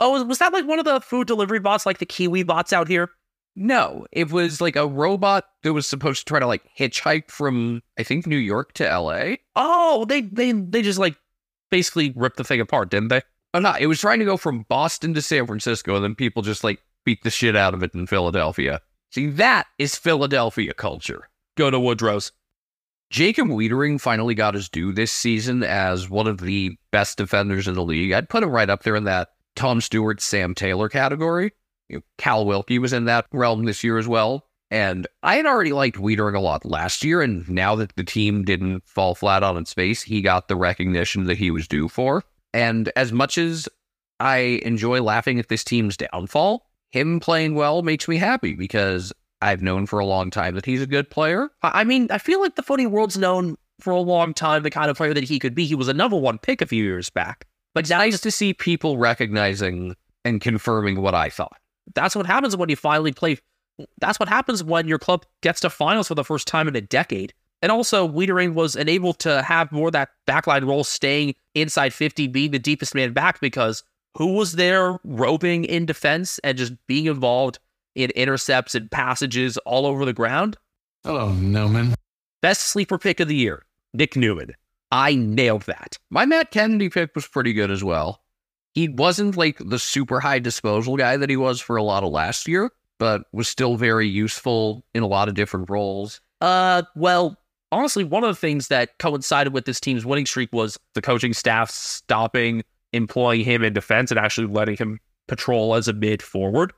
[0.00, 2.88] Oh, was that like one of the food delivery bots, like the Kiwi bots out
[2.88, 3.10] here?
[3.54, 7.82] No, it was like a robot that was supposed to try to like hitchhike from
[7.96, 9.36] I think New York to LA.
[9.54, 11.14] Oh, they they they just like
[11.70, 13.18] basically ripped the thing apart, didn't they?
[13.18, 13.20] Uh,
[13.54, 16.42] oh no, it was trying to go from Boston to San Francisco, and then people
[16.42, 18.80] just like beat the shit out of it in Philadelphia.
[19.14, 21.28] See, that is Philadelphia culture.
[21.56, 22.32] Go to Woodrow's.
[23.10, 27.74] Jacob Weitering finally got his due this season as one of the best defenders in
[27.74, 28.10] the league.
[28.10, 31.52] I'd put him right up there in that Tom Stewart, Sam Taylor category.
[31.88, 34.48] You know, Cal Wilkie was in that realm this year as well.
[34.72, 38.42] And I had already liked Weitering a lot last year, and now that the team
[38.42, 42.24] didn't fall flat on its face, he got the recognition that he was due for.
[42.52, 43.68] And as much as
[44.18, 49.62] I enjoy laughing at this team's downfall, him playing well makes me happy because I've
[49.62, 51.50] known for a long time that he's a good player.
[51.62, 54.88] I mean, I feel like the footy world's known for a long time the kind
[54.88, 55.66] of player that he could be.
[55.66, 57.46] He was a number one pick a few years back.
[57.74, 61.56] But It's nice to see people recognizing and confirming what I thought.
[61.96, 63.38] that's what happens when you finally play.
[64.00, 66.80] That's what happens when your club gets to finals for the first time in a
[66.80, 67.34] decade.
[67.60, 72.28] And also, Weitering was enabled to have more of that backline role, staying inside 50,
[72.28, 73.82] being the deepest man back because
[74.16, 77.58] who was there roping in defense and just being involved
[77.94, 80.56] in intercepts and passages all over the ground?
[81.04, 81.94] Hello, Newman.
[82.42, 84.52] Best sleeper pick of the year, Nick Newman.
[84.90, 85.98] I nailed that.
[86.10, 88.20] My Matt Kennedy pick was pretty good as well.
[88.74, 92.10] He wasn't like the super high disposal guy that he was for a lot of
[92.10, 96.20] last year, but was still very useful in a lot of different roles.
[96.40, 97.38] Uh, well,
[97.72, 101.32] honestly, one of the things that coincided with this team's winning streak was the coaching
[101.32, 102.62] staff stopping
[102.94, 106.72] employing him in defense and actually letting him patrol as a mid forward.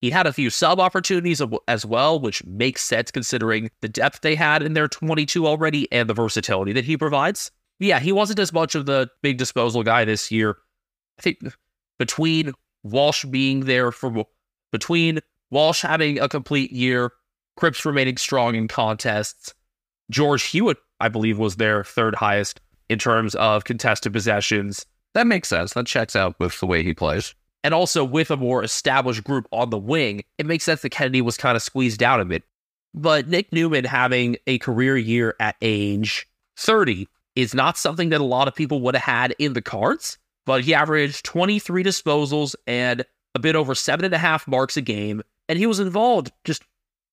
[0.00, 4.36] He had a few sub opportunities as well, which makes sense considering the depth they
[4.36, 7.50] had in their 22 already and the versatility that he provides.
[7.80, 10.56] Yeah, he wasn't as much of the big disposal guy this year.
[11.18, 11.38] I think
[11.98, 12.52] between
[12.84, 14.24] Walsh being there for
[14.70, 15.18] between
[15.50, 17.12] Walsh having a complete year,
[17.56, 19.52] Cripps remaining strong in contests,
[20.12, 25.48] George Hewitt, I believe, was their third highest in terms of contested possessions, That makes
[25.48, 25.72] sense.
[25.72, 27.34] That checks out with the way he plays.
[27.64, 31.20] and also with a more established group on the wing, it makes sense that Kennedy
[31.20, 32.44] was kind of squeezed out a bit.
[32.94, 38.24] But Nick Newman having a career year at age 30 is not something that a
[38.24, 40.18] lot of people would have had in the cards.
[40.46, 43.04] But he averaged 23 disposals and
[43.34, 45.22] a bit over seven and a half marks a game.
[45.48, 46.62] And he was involved just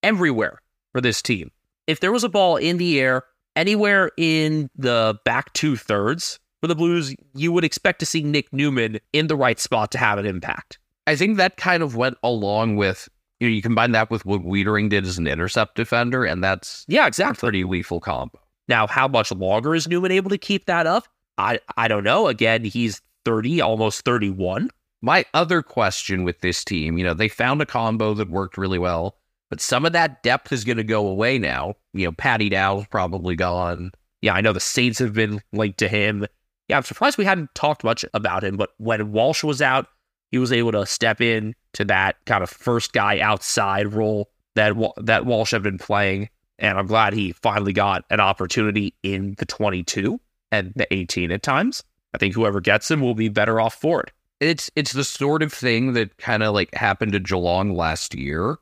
[0.03, 0.61] everywhere
[0.93, 1.51] for this team.
[1.87, 3.23] If there was a ball in the air
[3.55, 8.51] anywhere in the back two thirds for the Blues, you would expect to see Nick
[8.51, 10.79] Newman in the right spot to have an impact.
[11.05, 13.07] I think that kind of went along with,
[13.39, 16.83] you know, you combine that with what Weitering did as an intercept defender, and that's
[16.87, 17.39] Yeah, a exactly.
[17.39, 18.39] pretty lethal combo.
[18.67, 21.07] Now, how much longer is Newman able to keep that up?
[21.37, 22.27] I I don't know.
[22.29, 24.71] Again, he's 30, almost 31.
[25.03, 28.79] My other question with this team, you know, they found a combo that worked really
[28.79, 29.17] well,
[29.51, 31.75] but some of that depth is going to go away now.
[31.93, 33.91] You know, Paddy Dow's probably gone.
[34.23, 36.25] Yeah, I know the Saints have been linked to him.
[36.67, 39.87] Yeah, I'm surprised we hadn't talked much about him, but when Walsh was out,
[40.31, 44.73] he was able to step in to that kind of first guy outside role that
[44.97, 49.45] that Walsh had been playing, and I'm glad he finally got an opportunity in the
[49.45, 50.19] 22
[50.51, 51.83] and the 18 at times.
[52.13, 54.11] I think whoever gets him will be better off for it.
[54.39, 58.57] It's it's the sort of thing that kind of like happened to Geelong last year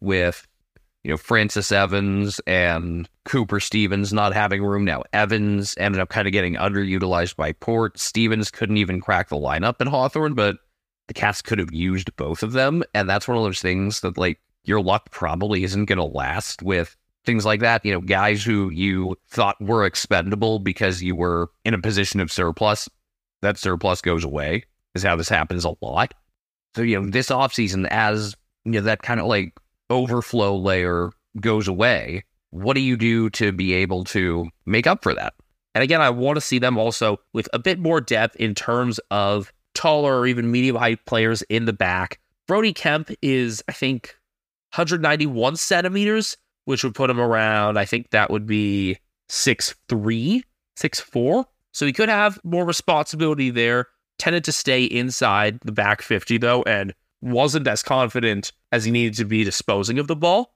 [0.00, 0.46] with
[1.06, 5.04] you know Francis Evans and Cooper Stevens not having room now.
[5.12, 7.96] Evans ended up kind of getting underutilized by Port.
[7.96, 10.56] Stevens couldn't even crack the lineup in Hawthorn, but
[11.06, 14.18] the Cats could have used both of them, and that's one of those things that
[14.18, 17.84] like your luck probably isn't going to last with things like that.
[17.84, 22.32] You know, guys who you thought were expendable because you were in a position of
[22.32, 22.88] surplus,
[23.42, 24.64] that surplus goes away
[24.96, 26.14] is how this happens a lot.
[26.74, 28.34] So, you know, this offseason, as
[28.64, 29.54] you know, that kind of like
[29.90, 31.10] overflow layer
[31.40, 35.34] goes away, what do you do to be able to make up for that?
[35.74, 38.98] And again, I want to see them also with a bit more depth in terms
[39.10, 42.18] of taller or even medium height players in the back.
[42.48, 44.16] Brody Kemp is, I think,
[44.74, 50.42] 191 centimeters, which would put him around, I think that would be 6'3,
[50.78, 51.44] 6'4.
[51.72, 53.88] So he could have more responsibility there.
[54.18, 59.14] Tended to stay inside the back 50, though, and wasn't as confident as he needed
[59.14, 60.54] to be disposing of the ball.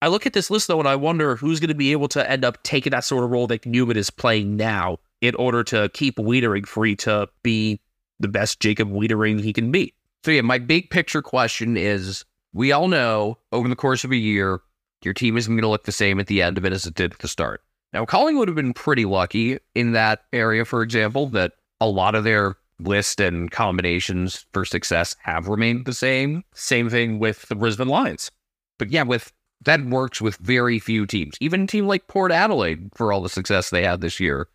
[0.00, 2.28] I look at this list though, and I wonder who's going to be able to
[2.28, 5.88] end up taking that sort of role that Newman is playing now in order to
[5.94, 7.80] keep Weitering free to be
[8.18, 9.94] the best Jacob Weitering he can be.
[10.24, 14.16] So yeah, my big picture question is: We all know over the course of a
[14.16, 14.60] year,
[15.04, 16.94] your team isn't going to look the same at the end of it as it
[16.94, 17.62] did at the start.
[17.92, 22.24] Now, Collingwood have been pretty lucky in that area, for example, that a lot of
[22.24, 22.56] their
[22.86, 26.44] list and combinations for success have remained the same.
[26.54, 28.30] Same thing with the Brisbane Lions.
[28.78, 29.32] But yeah, with
[29.64, 31.36] that works with very few teams.
[31.40, 34.48] Even a team like Port Adelaide, for all the success they had this year,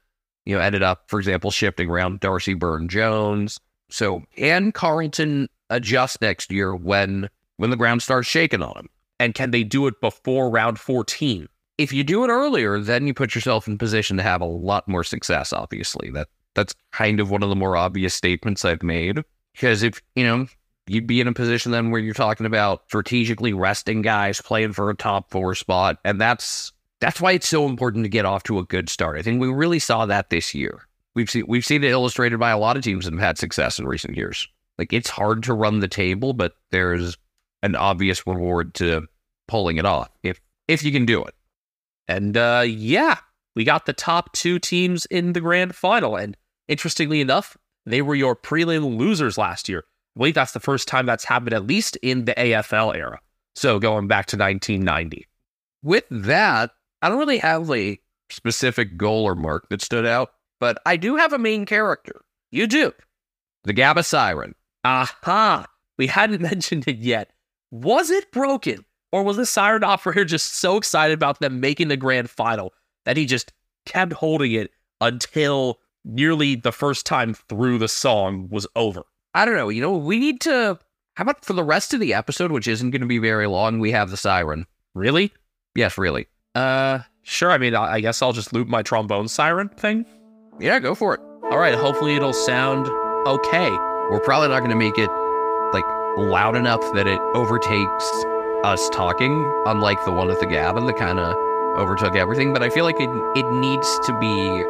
[0.46, 3.60] you know, ended up, for example, shifting around Darcy Byrne Jones.
[3.90, 8.90] So and Carlton adjust next year when when the ground starts shaking on them.
[9.20, 11.48] And can they do it before round 14?
[11.78, 14.88] If you do it earlier, then you put yourself in position to have a lot
[14.88, 16.10] more success, obviously.
[16.12, 19.24] That that's kind of one of the more obvious statements I've made.
[19.54, 20.48] Because if, you know,
[20.88, 24.90] you'd be in a position then where you're talking about strategically resting guys, playing for
[24.90, 26.00] a top four spot.
[26.04, 29.18] And that's that's why it's so important to get off to a good start.
[29.18, 30.82] I think we really saw that this year.
[31.16, 33.78] We've seen we've seen it illustrated by a lot of teams that have had success
[33.78, 34.48] in recent years.
[34.80, 37.18] Like it's hard to run the table, but there's
[37.62, 39.08] an obvious reward to
[39.48, 41.36] pulling it off if if you can do it.
[42.08, 43.18] And uh yeah,
[43.56, 46.16] we got the top two teams in the grand final.
[46.16, 46.36] And
[46.68, 49.84] interestingly enough, they were your prelim losers last year.
[50.16, 53.20] I believe that's the first time that's happened, at least in the AFL era.
[53.56, 55.28] So going back to 1990.
[55.84, 58.00] With that, I don't really have a
[58.30, 62.22] specific goal or mark that stood out, but I do have a main character.
[62.52, 62.94] You do.
[63.64, 64.56] The Gabba Siren.
[64.84, 65.66] Aha.
[65.98, 67.32] We hadn't mentioned it yet.
[67.72, 68.86] Was it broken?
[69.12, 72.74] Or was the siren operator just so excited about them making the grand final
[73.06, 73.54] that he just
[73.86, 79.04] kept holding it until nearly the first time through the song was over?
[79.34, 79.70] I don't know.
[79.70, 80.80] You know, we need to.
[81.16, 83.80] How about for the rest of the episode, which isn't going to be very long,
[83.80, 84.66] we have the siren.
[84.94, 85.32] Really?
[85.76, 86.28] Yes, really.
[86.56, 87.52] Uh, sure.
[87.52, 90.06] I mean, I guess I'll just loop my trombone siren thing.
[90.60, 91.22] Yeah, go for it.
[91.52, 91.76] All right.
[91.76, 92.88] Hopefully, it'll sound
[93.28, 93.70] okay.
[94.10, 95.10] We're probably not going to make it
[95.74, 95.86] like
[96.18, 98.26] loud enough that it overtakes
[98.64, 101.36] us talking, unlike the one at the Gabba that kind of
[101.78, 102.54] overtook everything.
[102.54, 104.66] But I feel like it it needs to be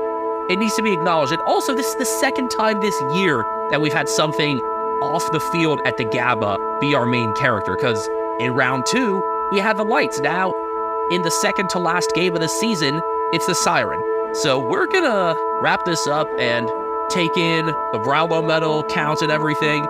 [0.49, 1.33] It needs to be acknowledged.
[1.33, 4.59] And also, this is the second time this year that we've had something
[5.01, 7.75] off the field at the Gabba be our main character.
[7.75, 8.07] Because
[8.39, 9.21] in round two,
[9.51, 10.19] we had the lights.
[10.21, 10.53] Now,
[11.11, 13.01] in the second to last game of the season,
[13.33, 14.01] it's the siren.
[14.35, 16.69] So we're gonna wrap this up and
[17.09, 19.85] take in the Brownlow medal counts and everything.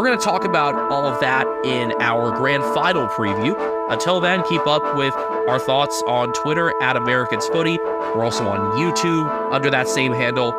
[0.00, 3.54] We're gonna talk about all of that in our grand final preview.
[3.92, 7.76] Until then, keep up with our thoughts on Twitter at Americans Footy.
[7.76, 10.54] We're also on YouTube under that same handle.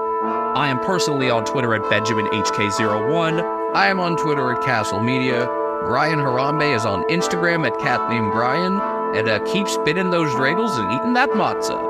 [0.55, 3.73] I am personally on Twitter at BenjaminHK01.
[3.73, 5.47] I am on Twitter at Castle Media.
[5.87, 8.79] Brian Harambe is on Instagram at named Brian.
[9.17, 11.81] And uh, keep spinning those dreidels and eating that matzah.